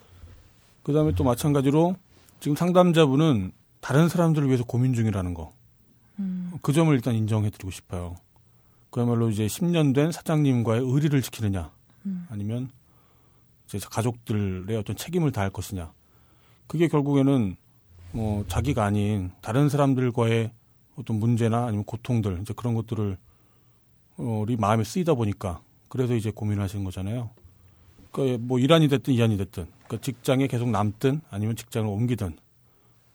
그 0.82 0.92
다음에 0.92 1.12
또 1.14 1.24
마찬가지로 1.24 1.96
지금 2.40 2.56
상담자분은 2.56 3.52
다른 3.80 4.08
사람들을 4.08 4.46
위해서 4.48 4.64
고민 4.64 4.94
중이라는 4.94 5.34
거. 5.34 5.52
음. 6.18 6.52
그 6.62 6.72
점을 6.72 6.94
일단 6.94 7.14
인정해드리고 7.14 7.70
싶어요. 7.70 8.16
그야말로 8.90 9.30
이제 9.30 9.46
10년 9.46 9.94
된 9.94 10.10
사장님과의 10.10 10.82
의리를 10.82 11.20
지키느냐, 11.22 11.70
음. 12.06 12.26
아니면 12.30 12.70
이제 13.66 13.78
가족들의 13.88 14.76
어떤 14.76 14.96
책임을 14.96 15.32
다할 15.32 15.50
것이냐. 15.50 15.92
그게 16.66 16.88
결국에는 16.88 17.56
뭐 18.12 18.44
자기가 18.48 18.84
아닌 18.84 19.30
다른 19.40 19.68
사람들과의 19.68 20.52
어떤 20.96 21.16
문제나 21.18 21.66
아니면 21.66 21.84
고통들 21.84 22.38
이제 22.42 22.52
그런 22.54 22.74
것들을 22.74 23.16
어, 24.18 24.22
우리 24.42 24.56
마음에 24.56 24.84
쓰이다 24.84 25.14
보니까 25.14 25.62
그래서 25.88 26.14
이제 26.14 26.30
고민하시는 26.30 26.84
거잖아요. 26.84 27.30
그러니까 28.10 28.38
뭐 28.44 28.58
일환이 28.58 28.88
됐든 28.88 29.14
이안이 29.14 29.36
됐든 29.36 29.66
그러니까 29.86 30.00
직장에 30.00 30.46
계속 30.48 30.68
남든 30.70 31.20
아니면 31.30 31.56
직장을 31.56 31.88
옮기든 31.88 32.36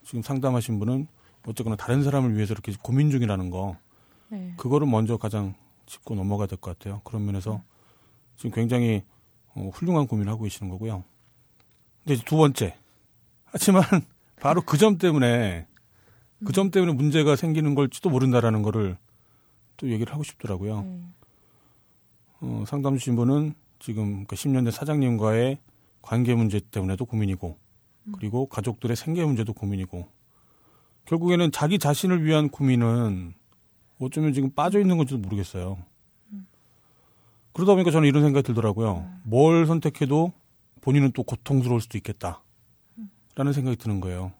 지금 0.03 0.21
상담하신 0.21 0.79
분은 0.79 1.07
어쨌거나 1.45 1.75
다른 1.75 2.03
사람을 2.03 2.35
위해서 2.35 2.53
이렇게 2.53 2.73
고민 2.81 3.11
중이라는 3.11 3.49
거 3.49 3.75
네. 4.29 4.53
그거를 4.57 4.87
먼저 4.87 5.17
가장 5.17 5.53
짚고 5.85 6.15
넘어가야 6.15 6.47
될 6.47 6.57
것 6.57 6.77
같아요. 6.77 7.01
그런 7.03 7.25
면에서 7.25 7.61
지금 8.37 8.51
굉장히 8.51 9.03
어, 9.53 9.69
훌륭한 9.73 10.07
고민을 10.07 10.31
하고 10.31 10.43
계시는 10.43 10.71
거고요. 10.71 11.03
근데 12.03 12.15
이제 12.15 12.23
두 12.25 12.37
번째 12.37 12.75
하지만 13.45 13.83
바로 14.45 14.61
그 14.61 14.77
점 14.77 14.99
때문에 14.99 15.65
그 16.45 16.53
점 16.53 16.69
때문에 16.69 16.93
문제가 16.93 17.35
생기는 17.35 17.73
걸지도 17.73 18.11
모른다라는 18.11 18.61
거를 18.61 18.95
또 19.77 19.89
얘기를 19.89 20.13
하고 20.13 20.23
싶더라고요. 20.23 20.81
음. 20.81 21.13
어, 22.41 22.63
상담 22.67 22.95
주신 22.95 23.15
분은 23.15 23.55
지금 23.79 24.25
그 24.25 24.35
10년 24.35 24.63
된 24.63 24.69
사장님과의 24.69 25.57
관계 26.03 26.35
문제 26.35 26.59
때문에도 26.59 27.05
고민이고 27.05 27.57
음. 28.03 28.13
그리고 28.19 28.45
가족들의 28.45 28.95
생계 28.95 29.25
문제도 29.25 29.51
고민이고 29.51 30.07
결국에는 31.05 31.51
자기 31.51 31.79
자신을 31.79 32.23
위한 32.23 32.49
고민은 32.49 33.33
어쩌면 33.99 34.31
지금 34.33 34.51
빠져 34.51 34.79
있는 34.79 34.97
건지도 34.97 35.17
모르겠어요. 35.21 35.79
음. 36.33 36.45
그러다 37.51 37.73
보니까 37.73 37.89
저는 37.89 38.07
이런 38.07 38.21
생각이 38.21 38.45
들더라고요. 38.45 39.07
음. 39.09 39.21
뭘 39.23 39.65
선택해도 39.65 40.33
본인은 40.81 41.13
또 41.13 41.23
고통스러울 41.23 41.81
수도 41.81 41.97
있겠다. 41.97 42.44
라는 43.35 43.53
생각이 43.53 43.77
드는 43.77 43.99
거예요. 44.01 44.31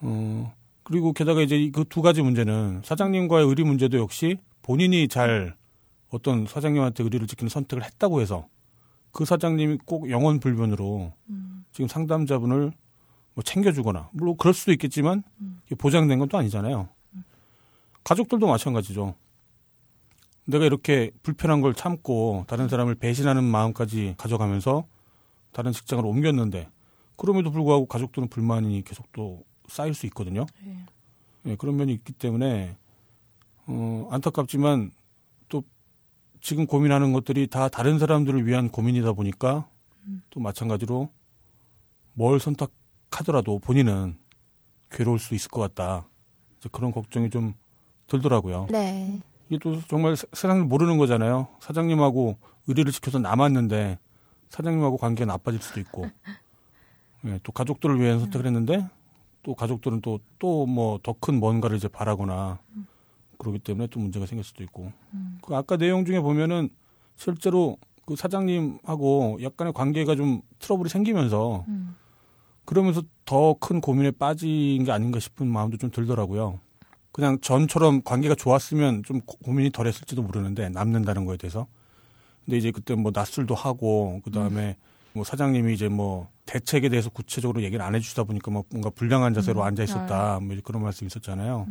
어, 0.00 0.54
그리고 0.82 1.12
게다가 1.12 1.42
이제 1.42 1.70
그 1.70 1.84
두 1.84 2.02
가지 2.02 2.22
문제는 2.22 2.82
사장님과의 2.84 3.46
의리 3.46 3.64
문제도 3.64 3.98
역시 3.98 4.38
본인이 4.62 5.08
잘 5.08 5.56
어떤 6.08 6.46
사장님한테 6.46 7.04
의리를 7.04 7.26
지키는 7.26 7.48
선택을 7.48 7.84
했다고 7.84 8.20
해서 8.20 8.48
그 9.12 9.24
사장님이 9.24 9.78
꼭 9.84 10.10
영원 10.10 10.40
불변으로 10.40 11.12
음. 11.28 11.64
지금 11.72 11.88
상담자분을 11.88 12.72
뭐 13.34 13.44
챙겨주거나 13.44 14.08
물론 14.12 14.36
그럴 14.36 14.54
수도 14.54 14.72
있겠지만 14.72 15.22
이게 15.66 15.74
보장된 15.74 16.18
건 16.18 16.28
또 16.28 16.38
아니잖아요. 16.38 16.88
가족들도 18.02 18.46
마찬가지죠. 18.46 19.14
내가 20.46 20.64
이렇게 20.64 21.10
불편한 21.22 21.60
걸 21.60 21.74
참고 21.74 22.44
다른 22.48 22.68
사람을 22.68 22.94
배신하는 22.96 23.44
마음까지 23.44 24.14
가져가면서 24.16 24.86
다른 25.52 25.70
직장을 25.72 26.04
옮겼는데 26.04 26.68
그럼에도 27.20 27.50
불구하고 27.50 27.84
가족들은 27.84 28.28
불만이 28.28 28.82
계속 28.82 29.12
또 29.12 29.44
쌓일 29.68 29.92
수 29.92 30.06
있거든요. 30.06 30.46
예. 30.66 30.86
예, 31.50 31.56
그런 31.56 31.76
면이 31.76 31.92
있기 31.92 32.14
때문에 32.14 32.76
어, 33.66 34.08
안타깝지만 34.10 34.90
또 35.50 35.62
지금 36.40 36.66
고민하는 36.66 37.12
것들이 37.12 37.46
다 37.46 37.68
다른 37.68 37.98
사람들을 37.98 38.46
위한 38.46 38.70
고민이다 38.70 39.12
보니까 39.12 39.68
또 40.30 40.40
마찬가지로 40.40 41.10
뭘 42.14 42.40
선택하더라도 42.40 43.58
본인은 43.58 44.16
괴로울 44.90 45.18
수 45.18 45.34
있을 45.34 45.50
것 45.50 45.60
같다. 45.60 46.08
이제 46.58 46.70
그런 46.72 46.90
걱정이 46.90 47.28
좀 47.28 47.52
들더라고요. 48.06 48.66
네. 48.70 49.20
이게 49.48 49.58
또 49.58 49.78
정말 49.88 50.16
세- 50.16 50.26
세상을 50.32 50.64
모르는 50.64 50.96
거잖아요. 50.96 51.48
사장님하고 51.60 52.38
의리를 52.66 52.90
지켜서 52.92 53.18
남았는데 53.18 53.98
사장님하고 54.48 54.96
관계가 54.96 55.30
나빠질 55.30 55.60
수도 55.62 55.80
있고, 55.80 56.06
예, 57.26 57.38
또 57.42 57.52
가족들을 57.52 58.00
위해 58.00 58.18
선택을 58.18 58.46
했는데 58.46 58.86
또 59.42 59.54
가족들은 59.54 60.00
또 60.00 60.18
또 60.38 60.66
뭐 60.66 60.98
더 61.02 61.14
큰 61.20 61.38
뭔가를 61.40 61.76
이제 61.76 61.88
바라거나 61.88 62.58
그러기 63.38 63.58
때문에 63.60 63.86
또 63.88 64.00
문제가 64.00 64.26
생길 64.26 64.44
수도 64.44 64.62
있고. 64.64 64.92
그 65.42 65.54
아까 65.56 65.76
내용 65.76 66.04
중에 66.04 66.20
보면은 66.20 66.68
실제로 67.16 67.76
그 68.06 68.16
사장님하고 68.16 69.38
약간의 69.42 69.72
관계가 69.72 70.14
좀 70.16 70.42
트러블이 70.58 70.88
생기면서 70.90 71.64
음. 71.68 71.96
그러면서 72.64 73.02
더 73.24 73.54
큰 73.58 73.80
고민에 73.80 74.10
빠진 74.12 74.84
게 74.84 74.92
아닌가 74.92 75.18
싶은 75.20 75.46
마음도 75.46 75.76
좀 75.76 75.90
들더라고요. 75.90 76.60
그냥 77.12 77.38
전처럼 77.40 78.02
관계가 78.02 78.34
좋았으면 78.34 79.02
좀 79.04 79.20
고- 79.22 79.36
고민이 79.38 79.70
덜했을지도 79.70 80.22
모르는데 80.22 80.68
남는다는 80.68 81.24
거에 81.24 81.36
대해서. 81.36 81.66
근데 82.44 82.58
이제 82.58 82.70
그때 82.70 82.94
뭐 82.94 83.10
낯설도 83.14 83.54
하고 83.54 84.20
그 84.24 84.30
다음에 84.30 84.76
뭐 85.12 85.24
사장님이 85.24 85.74
이제 85.74 85.88
뭐 85.88 86.28
대책에 86.50 86.88
대해서 86.88 87.10
구체적으로 87.10 87.62
얘기를 87.62 87.84
안 87.84 87.94
해주다 87.94 88.24
보니까 88.24 88.50
뭐 88.50 88.64
뭔가 88.70 88.90
불량한 88.90 89.34
자세로 89.34 89.60
음. 89.60 89.66
앉아 89.66 89.84
있었다 89.84 90.40
뭐 90.40 90.52
이제 90.52 90.60
그런 90.64 90.82
말씀 90.82 91.04
이 91.04 91.06
있었잖아요. 91.06 91.68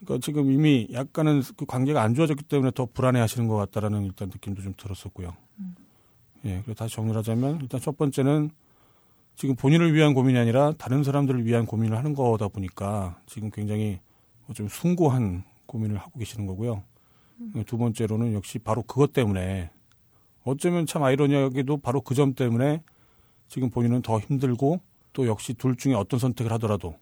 그러니까 0.00 0.24
지금 0.24 0.50
이미 0.50 0.88
약간은 0.92 1.42
그 1.56 1.64
관계가 1.66 2.02
안 2.02 2.14
좋아졌기 2.14 2.44
때문에 2.44 2.72
더 2.74 2.86
불안해하시는 2.92 3.46
것 3.46 3.54
같다라는 3.56 4.04
일단 4.04 4.28
느낌도 4.28 4.62
좀 4.62 4.74
들었었고요. 4.76 5.36
예, 6.46 6.62
그래서 6.64 6.74
다시 6.74 6.96
정리를 6.96 7.16
하자면 7.18 7.60
일단 7.62 7.80
첫 7.80 7.96
번째는 7.96 8.50
지금 9.36 9.54
본인을 9.54 9.94
위한 9.94 10.14
고민이 10.14 10.36
아니라 10.36 10.72
다른 10.78 11.04
사람들을 11.04 11.44
위한 11.44 11.64
고민을 11.64 11.96
하는 11.96 12.12
거다 12.14 12.48
보니까 12.48 13.20
지금 13.26 13.50
굉장히 13.52 14.00
뭐좀 14.46 14.66
숭고한 14.68 15.44
고민을 15.66 15.96
하고 15.96 16.18
계시는 16.18 16.46
거고요. 16.46 16.82
두 17.66 17.78
번째로는 17.78 18.32
역시 18.34 18.58
바로 18.58 18.82
그것 18.82 19.12
때문에 19.12 19.70
어쩌면 20.42 20.86
참 20.86 21.04
아이러니하게도 21.04 21.76
바로 21.76 22.00
그 22.00 22.16
점 22.16 22.34
때문에 22.34 22.82
지금 23.48 23.70
본인은 23.70 24.02
더 24.02 24.18
힘들고 24.18 24.80
또 25.12 25.26
역시 25.26 25.54
둘 25.54 25.76
중에 25.76 25.94
어떤 25.94 26.20
선택을 26.20 26.52
하더라도 26.52 26.96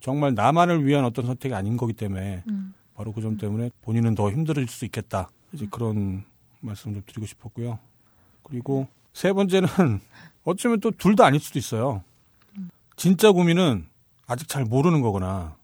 정말 0.00 0.34
나만을 0.34 0.86
위한 0.86 1.04
어떤 1.04 1.26
선택이 1.26 1.54
아닌 1.54 1.76
거기 1.76 1.92
때문에 1.92 2.44
음. 2.48 2.74
바로 2.94 3.12
그 3.12 3.20
점 3.20 3.36
때문에 3.36 3.70
본인은 3.82 4.14
더 4.14 4.30
힘들어질 4.30 4.68
수 4.68 4.84
있겠다. 4.84 5.30
이제 5.52 5.66
그런 5.70 6.24
말씀 6.60 6.92
좀 6.92 7.02
드리고 7.06 7.26
싶었고요. 7.26 7.78
그리고 8.42 8.86
세 9.12 9.32
번째는 9.32 9.68
어쩌면 10.44 10.80
또 10.80 10.90
둘 10.92 11.16
다 11.16 11.26
아닐 11.26 11.40
수도 11.40 11.58
있어요. 11.58 12.02
진짜 12.96 13.30
고민은 13.32 13.86
아직 14.26 14.48
잘 14.48 14.64
모르는 14.64 15.00
거거나 15.00 15.56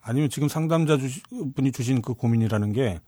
아니면 0.00 0.28
지금 0.28 0.48
상담자 0.48 0.98
분이 1.54 1.72
주신 1.72 2.02
그 2.02 2.14
고민이라는 2.14 2.72
게 2.72 3.00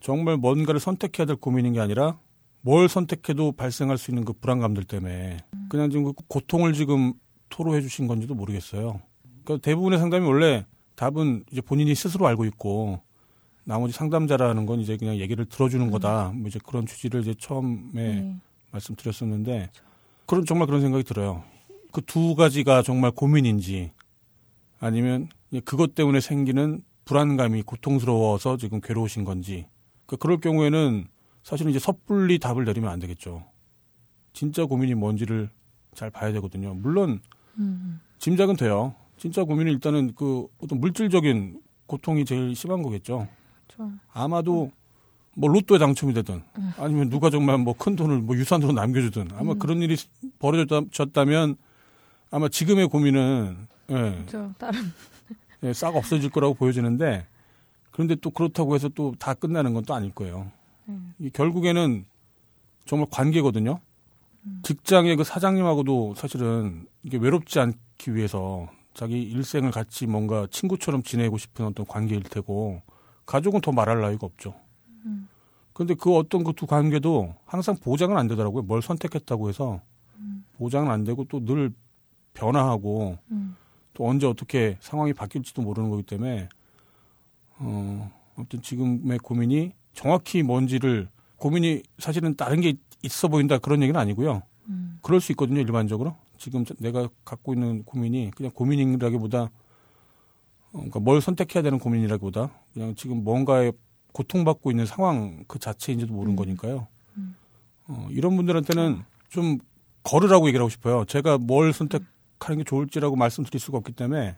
정말 0.00 0.36
뭔가를 0.36 0.80
선택해야 0.80 1.26
될 1.26 1.36
고민인 1.36 1.72
게 1.74 1.80
아니라 1.80 2.18
뭘 2.62 2.88
선택해도 2.88 3.52
발생할 3.52 3.98
수 3.98 4.10
있는 4.10 4.24
그 4.24 4.32
불안감들 4.32 4.84
때문에 4.84 5.38
그냥 5.68 5.90
지금 5.90 6.04
그 6.04 6.12
고통을 6.28 6.72
지금 6.72 7.12
토로해 7.48 7.80
주신 7.80 8.06
건지도 8.06 8.34
모르겠어요. 8.34 9.00
그러니까 9.44 9.64
대부분의 9.64 9.98
상담이 9.98 10.26
원래 10.26 10.66
답은 10.94 11.44
이제 11.50 11.60
본인이 11.60 11.94
스스로 11.94 12.26
알고 12.26 12.44
있고 12.46 13.00
나머지 13.64 13.92
상담자라는 13.92 14.66
건 14.66 14.80
이제 14.80 14.96
그냥 14.96 15.16
얘기를 15.16 15.44
들어주는 15.46 15.90
거다. 15.90 16.32
뭐 16.34 16.48
이제 16.48 16.58
그런 16.66 16.86
취지를 16.86 17.22
이제 17.22 17.34
처음에 17.38 17.80
네. 17.92 18.36
말씀드렸었는데 18.72 19.70
그런 20.26 20.44
정말 20.44 20.66
그런 20.66 20.80
생각이 20.80 21.04
들어요. 21.04 21.44
그 21.92 22.00
두 22.02 22.34
가지가 22.34 22.82
정말 22.82 23.10
고민인지 23.10 23.90
아니면 24.78 25.28
그것 25.64 25.94
때문에 25.94 26.20
생기는 26.20 26.82
불안감이 27.04 27.62
고통스러워서 27.62 28.56
지금 28.56 28.80
괴로우신 28.80 29.24
건지 29.24 29.66
그 30.06 30.16
그럴 30.16 30.38
경우에는 30.40 31.06
사실은 31.42 31.70
이제 31.70 31.78
섣불리 31.78 32.38
답을 32.38 32.64
내리면 32.64 32.90
안 32.90 32.98
되겠죠. 32.98 33.44
진짜 34.32 34.64
고민이 34.64 34.94
뭔지를 34.94 35.50
잘 35.94 36.10
봐야 36.10 36.32
되거든요. 36.32 36.74
물론 36.74 37.20
음. 37.58 38.00
짐작은 38.18 38.56
돼요. 38.56 38.94
진짜 39.16 39.44
고민은 39.44 39.72
일단은 39.72 40.14
그 40.14 40.46
어떤 40.62 40.80
물질적인 40.80 41.60
고통이 41.86 42.24
제일 42.24 42.54
심한 42.54 42.82
거겠죠. 42.82 43.26
저, 43.68 43.90
아마도 44.12 44.70
뭐 45.36 45.48
로또에 45.48 45.78
당첨이 45.78 46.12
되든 46.14 46.42
아니면 46.76 47.08
누가 47.08 47.30
정말 47.30 47.56
뭐 47.58 47.74
큰 47.74 47.96
돈을 47.96 48.18
뭐 48.20 48.36
유산으로 48.36 48.72
남겨주든 48.72 49.30
아마 49.34 49.54
그런 49.54 49.80
일이 49.80 49.96
벌어졌다면 50.38 51.56
아마 52.30 52.48
지금의 52.48 52.88
고민은 52.88 53.56
예, 53.90 54.24
저 54.26 54.52
다른 54.58 54.80
예, 55.62 55.72
싹 55.72 55.94
없어질 55.96 56.30
거라고 56.30 56.54
보여지는데 56.54 57.26
그런데 57.90 58.14
또 58.16 58.30
그렇다고 58.30 58.74
해서 58.74 58.88
또 58.88 59.12
다 59.18 59.34
끝나는 59.34 59.72
건 59.74 59.84
또 59.84 59.94
아닐 59.94 60.10
거예요. 60.12 60.50
음. 60.88 61.14
이 61.18 61.30
결국에는 61.30 62.04
정말 62.84 63.08
관계거든요. 63.10 63.80
직장의 64.62 65.16
그 65.16 65.24
사장님하고도 65.24 66.14
사실은 66.14 66.86
이게 67.02 67.18
외롭지 67.18 67.60
않기 67.60 68.14
위해서 68.14 68.68
자기 68.94 69.22
일생을 69.22 69.70
같이 69.70 70.06
뭔가 70.06 70.46
친구처럼 70.50 71.02
지내고 71.02 71.36
싶은 71.38 71.66
어떤 71.66 71.86
관계일 71.86 72.22
테고 72.22 72.82
가족은 73.26 73.60
더 73.60 73.70
말할 73.72 74.00
나위가 74.00 74.26
없죠. 74.26 74.54
그런데 75.74 75.94
그 75.94 76.16
어떤 76.16 76.42
그 76.42 76.52
두 76.52 76.66
관계도 76.66 77.34
항상 77.44 77.76
보장은 77.76 78.16
안 78.16 78.26
되더라고요. 78.28 78.62
뭘 78.62 78.82
선택했다고 78.82 79.48
해서 79.48 79.80
보장은 80.56 80.90
안 80.90 81.04
되고 81.04 81.24
또 81.24 81.40
늘 81.44 81.72
변화하고 82.34 83.18
음. 83.30 83.56
또 83.94 84.08
언제 84.08 84.26
어떻게 84.26 84.76
상황이 84.80 85.12
바뀔지도 85.12 85.62
모르는 85.62 85.90
거기 85.90 86.02
때문에 86.02 86.48
어 87.58 88.10
아무튼 88.36 88.62
지금의 88.62 89.18
고민이 89.18 89.72
정확히 89.92 90.42
뭔지를 90.42 91.08
고민이 91.36 91.82
사실은 91.98 92.34
다른 92.36 92.60
게 92.60 92.74
있어 93.02 93.28
보인다 93.28 93.58
그런 93.58 93.82
얘기는 93.82 93.98
아니고요. 93.98 94.42
음. 94.68 94.98
그럴 95.02 95.20
수 95.20 95.32
있거든요 95.32 95.60
일반적으로 95.60 96.16
지금 96.38 96.64
저- 96.64 96.74
내가 96.78 97.08
갖고 97.24 97.52
있는 97.54 97.82
고민이 97.84 98.30
그냥 98.36 98.52
고민이라기보다 98.52 99.42
어, 99.42 99.50
그러니까 100.72 101.00
뭘 101.00 101.20
선택해야 101.20 101.62
되는 101.62 101.78
고민이라기보다 101.78 102.50
그냥 102.72 102.94
지금 102.94 103.24
뭔가에 103.24 103.72
고통받고 104.12 104.70
있는 104.70 104.86
상황 104.86 105.44
그 105.48 105.58
자체인지도 105.58 106.12
모르는 106.12 106.36
거니까요. 106.36 106.86
어, 107.88 108.08
이런 108.10 108.36
분들한테는 108.36 109.02
좀 109.30 109.58
걸으라고 110.02 110.46
얘기를 110.48 110.62
하고 110.62 110.68
싶어요. 110.70 111.04
제가 111.06 111.38
뭘 111.38 111.72
선택하는 111.72 112.58
게 112.58 112.64
좋을지라고 112.64 113.16
말씀드릴 113.16 113.58
수가 113.60 113.78
없기 113.78 113.92
때문에 113.92 114.36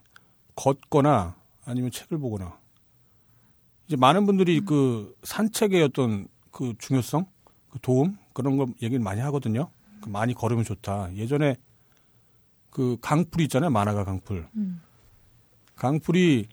걷거나 0.55 1.35
아니면 1.65 1.91
책을 1.91 2.17
보거나 2.17 2.57
이제 3.93 3.99
많은 3.99 4.25
분들이 4.25 4.59
그 4.59 5.15
산책의 5.21 5.83
어떤 5.83 6.27
그 6.49 6.73
중요성, 6.79 7.27
그 7.69 7.77
도움 7.79 8.17
그런 8.33 8.57
거 8.57 8.65
얘기를 8.81 8.99
많이 8.99 9.21
하거든요. 9.21 9.69
그 10.01 10.09
많이 10.09 10.33
걸으면 10.33 10.63
좋다. 10.63 11.15
예전에 11.15 11.57
그 12.71 12.97
강풀이 13.01 13.43
있잖아요. 13.43 13.69
만화가 13.69 14.03
강풀. 14.03 14.47
음. 14.55 14.81
강풀이 15.75 16.47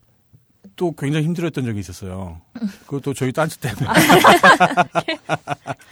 또 0.76 0.92
굉장히 0.92 1.24
힘들었던 1.24 1.64
적이 1.64 1.80
있었어요. 1.80 2.42
그것도 2.82 3.14
저희 3.14 3.32
딴지 3.32 3.58
때문에. 3.58 3.86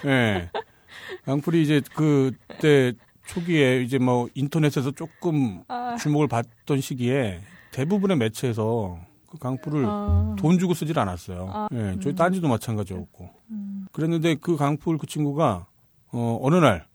예. 0.05 0.51
강풀이 1.25 1.63
이제 1.63 1.81
그때 1.95 2.93
초기에 3.27 3.81
이제 3.81 3.97
뭐 3.97 4.29
인터넷에서 4.35 4.91
조금 4.91 5.63
아. 5.69 5.97
주목을 5.97 6.29
받던 6.29 6.83
시기에 6.83 7.41
대부분의 7.71 8.19
매체에서 8.19 9.08
그 9.29 9.39
강풀을 9.39 9.85
아. 9.87 10.35
돈 10.39 10.59
주고 10.59 10.75
쓰질 10.75 10.99
않았어요. 10.99 11.51
아, 11.53 11.69
예, 11.73 11.97
저희 12.01 12.13
음. 12.13 12.17
딴지도 12.17 12.49
마찬가지였고. 12.49 13.31
음. 13.51 13.87
그랬는데 13.93 14.37
그 14.37 14.57
강풀 14.57 14.99
그 14.99 15.07
친구가 15.07 15.67
어, 16.13 16.39
어느 16.43 16.57
날 16.57 16.89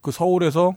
그 0.00 0.10
서울에서 0.10 0.74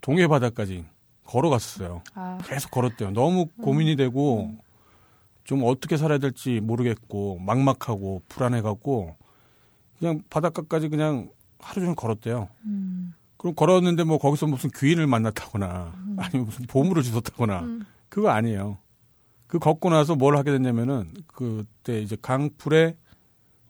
동해 0.00 0.26
바다까지 0.26 0.84
걸어갔었어요. 1.24 2.02
아. 2.14 2.38
계속 2.44 2.70
걸었대요. 2.70 3.12
너무 3.12 3.46
고민이 3.62 3.96
되고 3.96 4.54
좀 5.44 5.62
어떻게 5.64 5.96
살아야 5.96 6.18
될지 6.18 6.60
모르겠고 6.60 7.38
막막하고 7.38 8.22
불안해갖고 8.28 9.16
그냥 9.98 10.20
바닷가까지 10.28 10.88
그냥 10.88 11.30
하루 11.58 11.80
종일 11.80 11.94
걸었대요. 11.96 12.48
음. 12.66 13.14
그럼 13.38 13.54
걸었는데 13.54 14.04
뭐 14.04 14.18
거기서 14.18 14.46
무슨 14.46 14.70
귀인을 14.74 15.06
만났다거나 15.06 15.94
아니면 16.18 16.46
무슨 16.46 16.66
보물을 16.66 17.02
주웠다거나 17.02 17.60
음. 17.60 17.86
그거 18.10 18.28
아니에요. 18.30 18.78
그 19.54 19.60
걷고 19.60 19.88
나서 19.90 20.16
뭘 20.16 20.36
하게 20.36 20.50
됐냐면은 20.50 21.12
그때 21.28 22.00
이제 22.00 22.16
강풀의 22.20 22.96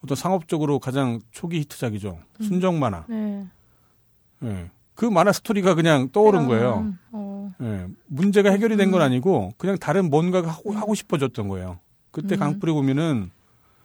어떤 0.02 0.16
상업적으로 0.16 0.78
가장 0.78 1.20
초기 1.30 1.60
히트작이죠. 1.60 2.20
순정 2.40 2.78
만화. 2.78 3.04
네. 3.06 3.46
예. 4.44 4.70
그 4.94 5.04
만화 5.04 5.30
스토리가 5.30 5.74
그냥 5.74 6.08
떠오른 6.08 6.48
거예요. 6.48 6.78
음, 6.78 6.98
어. 7.12 7.54
예. 7.60 7.86
문제가 8.06 8.50
해결이 8.50 8.78
된건 8.78 9.02
아니고 9.02 9.52
그냥 9.58 9.76
다른 9.76 10.08
뭔가가 10.08 10.48
하고, 10.48 10.72
하고 10.72 10.94
싶어졌던 10.94 11.48
거예요. 11.48 11.78
그때 12.12 12.36
음. 12.36 12.38
강풀에 12.38 12.72
보면은 12.72 13.30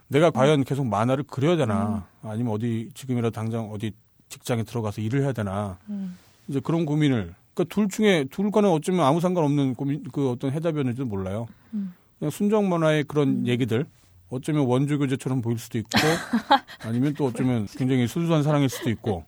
내가 0.07 0.31
과연 0.31 0.63
계속 0.63 0.87
만화를 0.87 1.25
그려야 1.25 1.57
되나 1.57 2.07
아니면 2.23 2.53
어디 2.53 2.91
지금이라도 2.93 3.31
당장 3.33 3.71
어디 3.71 3.91
직장에 4.29 4.63
들어가서 4.63 5.01
일을 5.01 5.23
해야 5.23 5.33
되나 5.33 5.77
음. 5.89 6.17
이제 6.47 6.61
그런 6.61 6.85
고민을 6.85 7.35
그러니까 7.60 7.66
둘 7.76 7.89
중에 7.89 8.26
둘과는 8.32 8.70
어쩌면 8.70 9.05
아무 9.05 9.20
상관없는 9.20 9.76
고민 9.76 10.03
그 10.12 10.30
어떤 10.30 10.51
해답이었는지도 10.51 11.05
몰라요. 11.05 11.47
음. 11.74 11.93
그냥 12.18 12.32
순정 12.32 12.70
만화의 12.70 13.03
그런 13.03 13.45
얘기들 13.47 13.86
어쩌면 14.30 14.66
원조 14.66 14.97
교제처럼 14.97 15.41
보일 15.41 15.57
수도 15.57 15.78
있고 15.78 15.89
아니면 16.86 17.14
또 17.16 17.26
어쩌면 17.26 17.68
굉장히 17.72 18.07
순수한 18.07 18.43
사랑일 18.43 18.70
수도 18.70 18.89
있고 18.89 19.26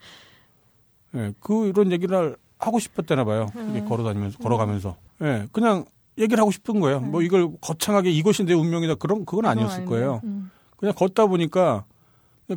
예, 1.16 1.34
그 1.40 1.68
이런 1.68 1.92
얘기를 1.92 2.38
하고 2.58 2.80
싶었다나 2.80 3.26
봐요. 3.26 3.48
이게 3.70 3.82
걸어다니면서 3.84 4.38
걸어가면서 4.38 4.96
예, 5.24 5.48
그냥 5.52 5.86
얘기를 6.18 6.40
하고 6.40 6.52
싶은 6.52 6.80
거예요. 6.80 7.00
뭐 7.02 7.22
이걸 7.22 7.50
거창하게 7.60 8.12
이것이 8.12 8.46
내 8.46 8.54
운명이다 8.54 8.96
그런 8.96 9.26
그건 9.26 9.46
아니었을. 9.46 9.86
거예요. 9.86 10.22
음. 10.24 10.52
그냥 10.78 10.94
걷다 10.96 11.26
보니까 11.28 11.86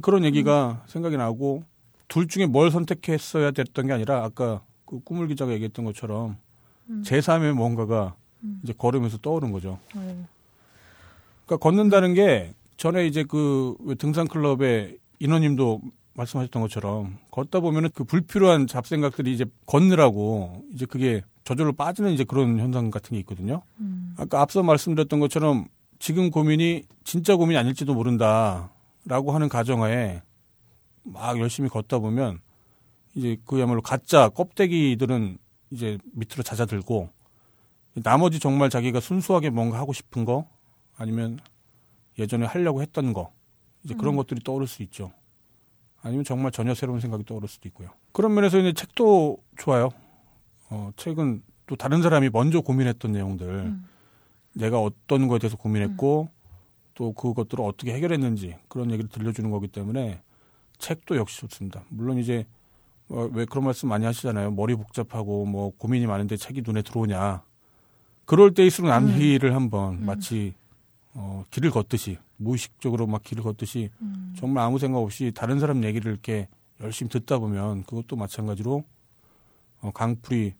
그런 0.02 0.24
얘기가 0.24 0.82
생각이 0.86 1.16
나고 1.16 1.64
둘 2.08 2.28
중에 2.28 2.46
뭘 2.46 2.70
선택했어야 2.70 3.50
됐던 3.50 3.86
게 3.86 3.92
아니라 3.92 4.24
아까 4.24 4.62
그 4.86 5.00
꾸물 5.00 5.28
기자가 5.28 5.52
얘기했던 5.52 5.84
것처럼 5.84 6.36
제3의 6.88 7.52
뭔가가 7.52 8.14
이제 8.62 8.72
걸으면서 8.76 9.18
떠오른 9.18 9.52
거죠. 9.52 9.78
네. 9.94 10.24
그러니까 11.46 11.56
걷는다는 11.62 12.14
게 12.14 12.52
전에 12.76 13.06
이제 13.06 13.24
그왜 13.24 13.94
등산 13.96 14.26
클럽의 14.28 14.98
인원님도 15.18 15.80
말씀하셨던 16.14 16.62
것처럼 16.62 17.18
걷다 17.30 17.60
보면은 17.60 17.90
그 17.94 18.04
불필요한 18.04 18.66
잡생각들이 18.66 19.32
이제 19.32 19.44
걷느라고 19.66 20.64
이제 20.72 20.86
그게 20.86 21.22
저절로 21.44 21.72
빠지는 21.72 22.12
이제 22.12 22.24
그런 22.24 22.58
현상 22.58 22.90
같은 22.90 23.14
게 23.14 23.18
있거든요. 23.20 23.62
음. 23.80 24.14
아까 24.16 24.40
앞서 24.40 24.62
말씀드렸던 24.62 25.20
것처럼 25.20 25.66
지금 25.98 26.30
고민이 26.30 26.84
진짜 27.04 27.36
고민이 27.36 27.58
아닐지도 27.58 27.94
모른다라고 27.94 29.32
하는 29.32 29.48
가정하에 29.48 30.22
막 31.02 31.38
열심히 31.38 31.68
걷다 31.68 31.98
보면 31.98 32.40
이제 33.14 33.36
그야말로 33.44 33.80
가짜 33.82 34.28
껍데기들은 34.28 35.38
이제 35.70 35.98
밑으로 36.12 36.42
잦아들고 36.42 37.10
나머지 38.02 38.40
정말 38.40 38.70
자기가 38.70 39.00
순수하게 39.00 39.50
뭔가 39.50 39.78
하고 39.78 39.92
싶은 39.92 40.24
거 40.24 40.48
아니면 40.96 41.38
예전에 42.18 42.46
하려고 42.46 42.82
했던 42.82 43.12
거 43.12 43.32
이제 43.84 43.94
그런 43.94 44.16
것들이 44.16 44.40
떠오를 44.42 44.66
수 44.66 44.82
있죠. 44.82 45.12
아니면 46.02 46.24
정말 46.24 46.52
전혀 46.52 46.74
새로운 46.74 47.00
생각이 47.00 47.24
떠오를 47.24 47.48
수도 47.48 47.68
있고요. 47.68 47.88
그런 48.12 48.34
면에서 48.34 48.58
이제 48.58 48.72
책도 48.72 49.38
좋아요. 49.56 49.90
어, 50.70 50.90
책은 50.96 51.42
또 51.66 51.76
다른 51.76 52.02
사람이 52.02 52.30
먼저 52.30 52.60
고민했던 52.60 53.12
내용들, 53.12 53.48
음. 53.48 53.86
내가 54.52 54.80
어떤 54.80 55.28
거에 55.28 55.38
대해서 55.38 55.56
고민했고, 55.56 56.28
또 56.94 57.12
그것들을 57.12 57.64
어떻게 57.64 57.92
해결했는지 57.94 58.56
그런 58.68 58.90
얘기를 58.90 59.08
들려주는 59.08 59.50
거기 59.50 59.66
때문에 59.68 60.20
책도 60.78 61.16
역시 61.16 61.40
좋습니다. 61.40 61.84
물론 61.88 62.18
이제 62.18 62.46
어, 62.46 62.63
왜 63.08 63.44
그런 63.44 63.64
말씀 63.64 63.88
많이 63.88 64.04
하시잖아요. 64.06 64.52
머리 64.52 64.74
복잡하고 64.74 65.44
뭐 65.46 65.72
고민이 65.76 66.06
많은데 66.06 66.36
책이 66.36 66.62
눈에 66.66 66.82
들어오냐. 66.82 67.42
그럴 68.24 68.54
때일수록 68.54 68.88
남희를 68.88 69.54
한번 69.54 70.04
마치 70.04 70.54
어, 71.12 71.44
길을 71.50 71.70
걷듯이 71.70 72.18
무의식적으로 72.38 73.06
막 73.06 73.22
길을 73.22 73.42
걷듯이 73.44 73.90
음. 74.00 74.34
정말 74.36 74.64
아무 74.64 74.78
생각 74.78 74.98
없이 74.98 75.30
다른 75.34 75.60
사람 75.60 75.84
얘기를 75.84 76.10
이렇게 76.10 76.48
열심히 76.80 77.08
듣다 77.10 77.38
보면 77.38 77.84
그것도 77.84 78.16
마찬가지로 78.16 78.82
어, 79.82 79.90
강풀이 79.92 80.54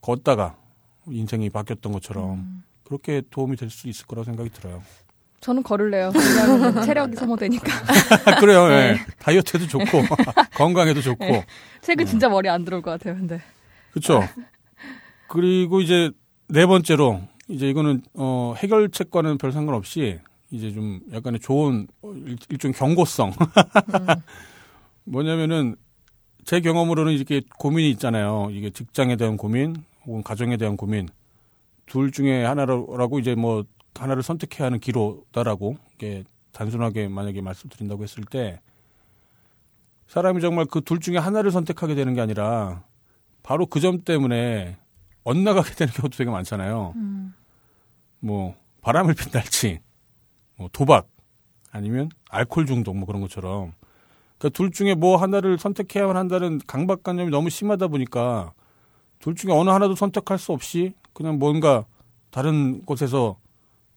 걷다가 0.00 0.56
인생이 1.08 1.50
바뀌었던 1.50 1.92
것처럼 1.92 2.62
그렇게 2.84 3.22
도움이 3.30 3.56
될 3.56 3.70
수 3.70 3.88
있을 3.88 4.06
거라고 4.06 4.24
생각이 4.24 4.50
들어요. 4.50 4.82
저는 5.46 5.62
걸을래요. 5.62 6.10
왜냐하면 6.12 6.82
체력이 6.82 7.14
소모되니까. 7.14 8.40
그래요. 8.40 8.66
네. 8.68 8.74
예. 8.74 8.96
다이어트에도 9.20 9.68
좋고 9.68 9.84
건강에도 10.56 11.00
좋고 11.00 11.24
네. 11.24 11.46
책은 11.82 12.04
진짜 12.06 12.28
머리 12.28 12.48
안 12.48 12.64
들어올 12.64 12.82
것 12.82 12.90
같아요. 12.90 13.14
근데 13.14 13.40
그렇죠. 13.92 14.24
그리고 15.28 15.80
이제 15.80 16.10
네 16.48 16.66
번째로 16.66 17.20
이제 17.46 17.68
이거는 17.70 18.02
어 18.14 18.54
해결책과는 18.56 19.38
별 19.38 19.52
상관없이 19.52 20.18
이제 20.50 20.72
좀 20.72 20.98
약간의 21.12 21.38
좋은 21.38 21.86
어, 22.02 22.12
일- 22.12 22.36
일종 22.50 22.72
경고성. 22.72 23.32
뭐냐면은 25.04 25.76
제 26.44 26.60
경험으로는 26.60 27.12
이렇게 27.12 27.42
고민이 27.60 27.88
있잖아요. 27.90 28.48
이게 28.50 28.70
직장에 28.70 29.14
대한 29.14 29.36
고민 29.36 29.76
혹은 30.06 30.24
가정에 30.24 30.56
대한 30.56 30.76
고민 30.76 31.08
둘 31.86 32.10
중에 32.10 32.44
하나라고 32.44 33.20
이제 33.20 33.36
뭐 33.36 33.64
하나를 34.02 34.22
선택해야 34.22 34.66
하는 34.66 34.78
기로다라고 34.80 35.76
이게 35.94 36.24
단순하게 36.52 37.08
만약에 37.08 37.40
말씀드린다고 37.40 38.02
했을 38.02 38.24
때 38.24 38.60
사람이 40.06 40.40
정말 40.40 40.64
그 40.66 40.80
둘 40.80 41.00
중에 41.00 41.18
하나를 41.18 41.50
선택하게 41.50 41.94
되는 41.94 42.14
게 42.14 42.20
아니라 42.20 42.84
바로 43.42 43.66
그 43.66 43.80
점 43.80 44.02
때문에 44.02 44.76
엇나가게 45.24 45.74
되는 45.74 45.92
경우도 45.92 46.16
되게 46.16 46.30
많잖아요. 46.30 46.92
음. 46.96 47.34
뭐 48.20 48.54
바람을 48.80 49.14
핀달지, 49.14 49.80
뭐 50.56 50.68
도박, 50.72 51.08
아니면 51.72 52.08
알코올 52.30 52.66
중독 52.66 52.96
뭐 52.96 53.06
그런 53.06 53.20
것처럼. 53.20 53.72
그러니까 54.38 54.56
둘 54.56 54.70
중에 54.70 54.94
뭐 54.94 55.16
하나를 55.16 55.58
선택해야만 55.58 56.16
한다는 56.16 56.60
강박관념이 56.66 57.30
너무 57.30 57.50
심하다 57.50 57.88
보니까 57.88 58.52
둘 59.18 59.34
중에 59.34 59.52
어느 59.52 59.70
하나도 59.70 59.96
선택할 59.96 60.38
수 60.38 60.52
없이 60.52 60.94
그냥 61.12 61.38
뭔가 61.38 61.84
다른 62.30 62.82
곳에서 62.84 63.36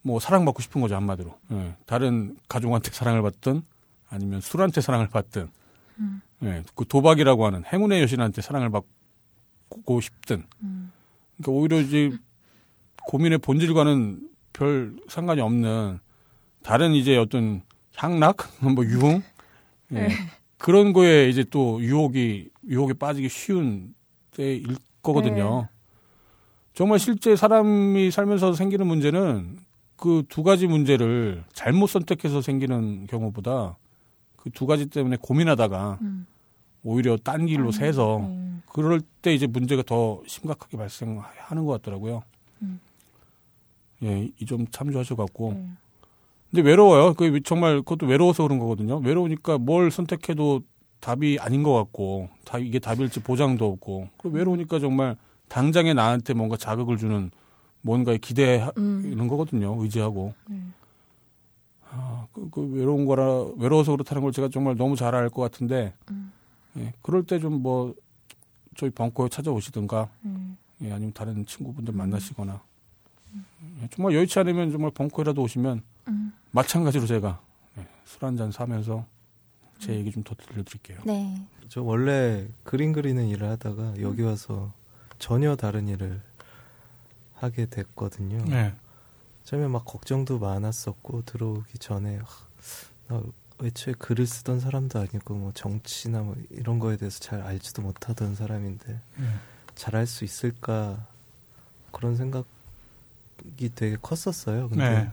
뭐 0.02 0.20
사랑받고 0.20 0.62
싶은 0.62 0.82
거죠 0.82 0.96
한마디로. 0.96 1.38
예, 1.52 1.76
다른 1.86 2.38
가족한테 2.48 2.92
사랑을 2.92 3.22
받든 3.22 3.62
아니면 4.10 4.42
술한테 4.42 4.82
사랑을 4.82 5.08
받든, 5.08 5.50
예, 6.44 6.64
그 6.76 6.86
도박이라고 6.88 7.46
하는 7.46 7.64
행운의 7.66 8.02
여신한테 8.02 8.42
사랑을 8.42 8.70
받고 8.70 10.02
싶든. 10.02 10.46
그러니까 11.38 11.52
오히려 11.52 11.80
이제 11.80 12.12
고민의 13.08 13.40
본질과는 13.40 14.30
별 14.54 14.96
상관이 15.08 15.42
없는 15.42 16.00
다른 16.64 16.94
이제 16.94 17.18
어떤 17.18 17.62
향락, 17.96 18.38
뭐 18.62 18.86
유흥, 18.86 19.22
예. 19.92 20.08
네. 20.08 20.10
그런 20.58 20.94
거에 20.94 21.30
이제 21.30 21.44
또 21.50 21.82
유혹이 21.82 22.50
유혹에 22.68 22.94
빠지기 22.94 23.30
쉬운 23.30 23.96
때일 24.32 24.76
거거든요. 25.02 25.68
정말 26.74 27.00
실제 27.00 27.36
사람이 27.36 28.12
살면서 28.12 28.54
생기는 28.54 28.86
문제는 28.86 29.58
그 30.00 30.24
두 30.30 30.44
가지 30.44 30.68
문제를 30.68 31.44
잘못 31.54 31.88
선택해서 31.88 32.42
생기는 32.42 33.06
경우보다 33.08 33.78
그 34.38 34.50
두 34.52 34.66
가지 34.66 34.86
때문에 34.88 35.18
고민하다가 35.22 36.00
음. 36.02 36.26
오히려 36.84 37.18
딴 37.18 37.46
길로 37.46 37.72
새서 37.72 38.18
음. 38.18 38.62
그럴 38.72 39.02
때 39.22 39.34
이제 39.34 39.48
문제가 39.48 39.84
더 39.84 40.22
심각하게 40.26 40.78
발생하는 40.78 41.66
것 41.66 41.74
같더라고요. 41.74 42.24
음. 42.62 42.80
예, 44.04 44.30
이점 44.40 44.66
참조하셔갖고. 44.68 45.54
네. 45.54 45.68
근데 46.50 46.70
외로워요. 46.70 47.14
그 47.16 47.42
정말 47.42 47.78
그것도 47.80 48.06
외로워서 48.08 48.44
그런 48.44 48.60
거거든요. 48.60 48.98
외로우니까 49.00 49.58
뭘 49.58 49.92
선택해도 49.92 50.62
답이 51.00 51.38
아닌 51.40 51.64
것 51.64 51.74
같고, 51.74 52.30
다 52.46 52.58
이게 52.58 52.80
답일지 52.80 53.20
보장도 53.22 53.66
없고, 53.68 54.10
그리고 54.18 54.38
외로우니까 54.38 54.80
정말 54.80 55.16
당장에 55.50 55.94
나한테 55.94 56.34
뭔가 56.34 56.58
자극을 56.58 56.98
주는 56.98 57.30
뭔가에 57.82 58.18
기대하는 58.18 58.72
음. 58.78 59.28
거거든요. 59.28 59.76
의지하고. 59.82 60.34
네. 60.48 60.62
아, 61.92 62.28
그, 62.34 62.50
그 62.52 62.62
외로운 62.62 63.06
거라 63.06 63.46
외로워서 63.58 63.92
그렇다는 63.94 64.22
걸 64.22 64.32
제가 64.32 64.50
정말 64.50 64.76
너무 64.76 64.96
잘 64.96 65.16
알 65.16 65.30
것 65.30 65.42
같은데, 65.42 65.94
음. 66.12 66.32
예, 66.78 66.94
그럴 67.02 67.24
때 67.26 67.40
좀 67.40 67.62
뭐 67.64 67.96
저희 68.76 68.90
벙커에 68.92 69.30
찾아오시든가, 69.30 70.08
음. 70.26 70.58
예, 70.82 70.92
아니면 70.92 71.14
다른 71.14 71.46
친구분들 71.46 71.94
만나시거나, 71.94 72.62
예, 73.82 73.88
정말 73.92 74.14
여의치 74.14 74.38
않으면 74.40 74.72
정말 74.72 74.92
벙커에라도 74.92 75.42
오시면 75.42 75.82
음. 76.08 76.34
마찬가지로 76.52 77.06
제가 77.08 77.42
예, 77.80 77.88
술 78.06 78.24
한 78.24 78.38
잔 78.38 78.52
사면서 78.52 79.06
제 79.80 79.96
얘기 79.96 80.12
좀 80.12 80.24
더 80.24 80.36
들려드릴게요. 80.36 81.00
네. 81.06 81.42
저 81.70 81.82
원래 81.82 82.48
그림 82.64 82.92
그리는 82.94 83.26
일을 83.28 83.48
하다가 83.50 84.02
여기 84.02 84.22
와서 84.22 84.72
전혀 85.18 85.56
다른 85.56 85.88
일을 85.88 86.22
하게 87.40 87.66
됐거든요. 87.66 88.44
네. 88.46 88.74
처음에 89.46 89.68
막 89.68 89.86
걱정도 89.86 90.40
많았었고 90.40 91.24
들어오기 91.26 91.80
전에 91.80 92.18
하, 92.18 92.26
나 93.08 93.24
애초에 93.64 93.94
글을 93.98 94.26
쓰던 94.26 94.60
사람도 94.60 95.00
아니고 95.00 95.34
뭐 95.34 95.52
정치나 95.54 96.22
뭐 96.22 96.36
이런 96.50 96.80
거에 96.80 96.98
대해서 96.98 97.20
잘 97.20 97.42
알지도 97.42 97.82
못하던 97.82 98.36
사람인데 98.36 99.00
음. 99.18 99.40
잘할 99.76 100.08
수 100.08 100.24
있을까 100.24 101.06
그런 101.92 102.16
생각이 102.16 102.46
되게 103.76 103.98
컸었어요. 104.02 104.70
근데 104.70 104.90
네. 104.90 105.12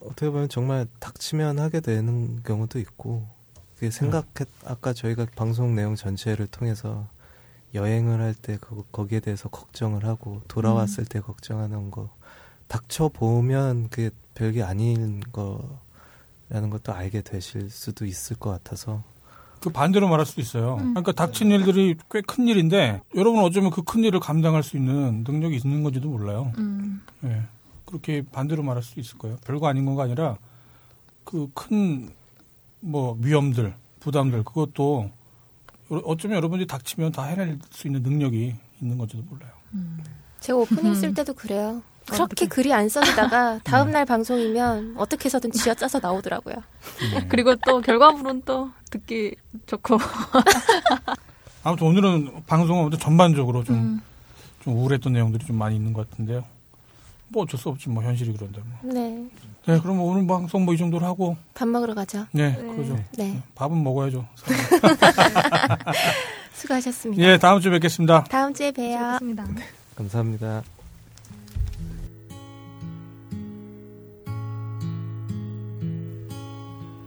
어떻게 0.00 0.30
보면 0.30 0.48
정말 0.48 0.86
닥치면 1.00 1.58
하게 1.58 1.80
되는 1.80 2.42
경우도 2.42 2.78
있고 2.78 3.26
그게 3.74 3.90
생각했 3.90 4.48
아까 4.64 4.92
저희가 4.92 5.26
방송 5.34 5.74
내용 5.74 5.96
전체를 5.96 6.46
통해서 6.46 7.06
여행을 7.74 8.20
할 8.20 8.34
때 8.34 8.58
거기에 8.92 9.20
대해서 9.20 9.48
걱정을 9.48 10.04
하고 10.04 10.40
돌아왔을 10.48 11.04
때 11.04 11.20
걱정하는 11.20 11.90
거 11.90 12.08
닥쳐 12.68 13.08
보면 13.08 13.88
그게 13.90 14.10
별게 14.34 14.62
아닌 14.62 15.20
거라는 15.32 16.70
것도 16.70 16.92
알게 16.92 17.22
되실 17.22 17.70
수도 17.70 18.04
있을 18.06 18.36
것 18.36 18.50
같아서 18.50 19.02
그 19.60 19.70
반대로 19.70 20.08
말할 20.08 20.26
수도 20.26 20.40
있어요. 20.42 20.76
그러니까 20.76 21.12
닥친 21.12 21.50
일들이 21.50 21.96
꽤 22.10 22.20
큰 22.22 22.46
일인데 22.46 23.00
여러분 23.14 23.42
어쩌면 23.42 23.70
그 23.70 23.82
큰 23.82 24.04
일을 24.04 24.20
감당할 24.20 24.62
수 24.62 24.76
있는 24.76 25.24
능력이 25.26 25.56
있는 25.56 25.82
건지도 25.82 26.08
몰라요. 26.08 26.52
음. 26.58 27.02
예. 27.24 27.42
그렇게 27.84 28.22
반대로 28.32 28.62
말할 28.62 28.82
수도 28.82 29.00
있을 29.00 29.16
거예요. 29.18 29.38
별거 29.44 29.66
아닌 29.68 29.84
건가 29.84 30.02
아니라 30.04 30.36
그 31.24 31.48
큰 31.54 32.10
뭐 32.80 33.16
위험들, 33.20 33.74
부담들 34.00 34.44
그것도 34.44 35.10
어쩌면 35.88 36.36
여러분들이 36.36 36.66
닥치면 36.66 37.12
다 37.12 37.24
해낼 37.24 37.58
수 37.70 37.86
있는 37.86 38.02
능력이 38.02 38.54
있는 38.80 38.98
건지도 38.98 39.22
몰라요. 39.28 39.50
제가 40.40 40.58
오프닝 40.58 40.94
쓸 40.94 41.14
때도 41.14 41.34
그래요. 41.34 41.82
그렇게 42.06 42.46
글이 42.46 42.72
안 42.72 42.88
써지다가 42.88 43.60
다음 43.64 43.90
날 43.90 44.04
방송이면 44.04 44.94
어떻게 44.96 45.26
해서든 45.26 45.50
쥐어 45.50 45.74
짜서 45.74 45.98
나오더라고요. 45.98 46.54
그리고 47.28 47.56
또 47.66 47.80
결과물은 47.80 48.42
또 48.44 48.70
듣기 48.90 49.34
좋고. 49.66 49.98
아무튼 51.64 51.88
오늘은 51.88 52.44
방송은 52.46 52.92
전반적으로 52.92 53.64
좀, 53.64 53.74
음. 53.74 54.00
좀 54.62 54.76
우울했던 54.76 55.12
내용들이 55.12 55.44
좀 55.46 55.56
많이 55.56 55.74
있는 55.74 55.92
것 55.92 56.08
같은데요. 56.08 56.44
뭐 57.28 57.42
어쩔 57.42 57.58
수 57.58 57.68
없지 57.68 57.88
뭐 57.88 58.04
현실이 58.04 58.32
그런데 58.34 58.60
뭐. 58.60 58.92
네. 58.92 59.28
네, 59.66 59.80
그럼 59.80 60.00
오늘 60.00 60.26
방송 60.26 60.64
뭐 60.64 60.74
이 60.74 60.78
정도로 60.78 61.04
하고 61.06 61.36
밥 61.54 61.66
먹으러 61.68 61.94
가죠. 61.94 62.26
네, 62.32 62.54
그러죠. 62.54 62.98
네. 63.18 63.42
밥은 63.54 63.82
먹어야죠. 63.82 64.24
수고하셨습니다. 66.52 67.22
예, 67.22 67.38
다음 67.38 67.60
주에 67.60 67.70
뵙겠습니다. 67.72 68.24
다음 68.24 68.54
주에 68.54 68.70
봬요. 68.70 69.12
좋습니다. 69.18 69.46
감사합니다. 69.96 70.62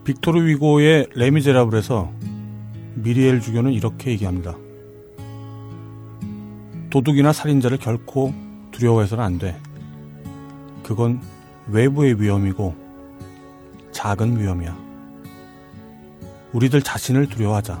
빅토르 0.04 0.46
위고의 0.46 1.08
레미제라블에서 1.14 2.10
미리엘 2.94 3.40
주교는 3.40 3.72
이렇게 3.72 4.10
얘기합니다. 4.12 4.56
도둑이나 6.90 7.32
살인자를 7.32 7.78
결코 7.78 8.34
두려워해서는 8.72 9.22
안 9.22 9.38
돼. 9.38 9.56
그건 10.82 11.20
외부의 11.70 12.20
위험이고 12.20 12.74
작은 13.92 14.38
위험이야. 14.38 14.76
우리들 16.52 16.82
자신을 16.82 17.28
두려워하자. 17.28 17.80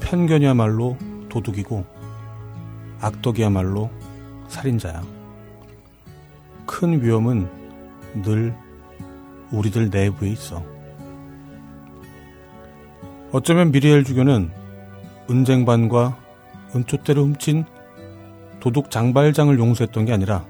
편견이야말로 0.00 0.96
도둑이고 1.28 1.84
악덕이야말로 3.00 3.90
살인자야. 4.48 5.02
큰 6.66 7.02
위험은 7.02 7.48
늘 8.22 8.54
우리들 9.50 9.90
내부에 9.90 10.30
있어. 10.30 10.62
어쩌면 13.30 13.70
미리엘 13.72 14.04
주교는 14.04 14.50
은쟁반과 15.30 16.16
은초대를 16.74 17.22
훔친 17.22 17.64
도둑 18.60 18.90
장발장을 18.90 19.58
용서했던 19.58 20.06
게 20.06 20.12
아니라 20.12 20.44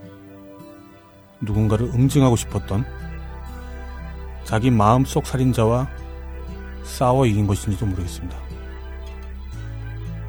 누군가를 1.41 1.87
응징하고 1.87 2.37
싶었던 2.37 2.85
자기 4.45 4.71
마음속 4.71 5.27
살인자와 5.27 5.89
싸워 6.83 7.27
이긴 7.27 7.47
것인지도 7.47 7.87
모르겠습니다. 7.87 8.37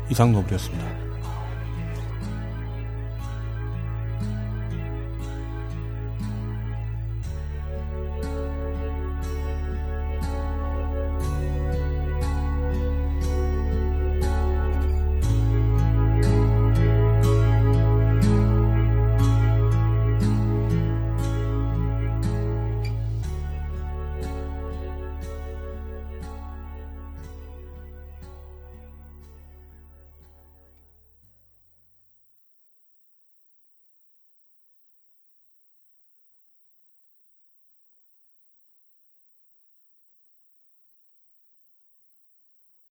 이상 0.09 0.33
노블이었습니다. 0.33 1.08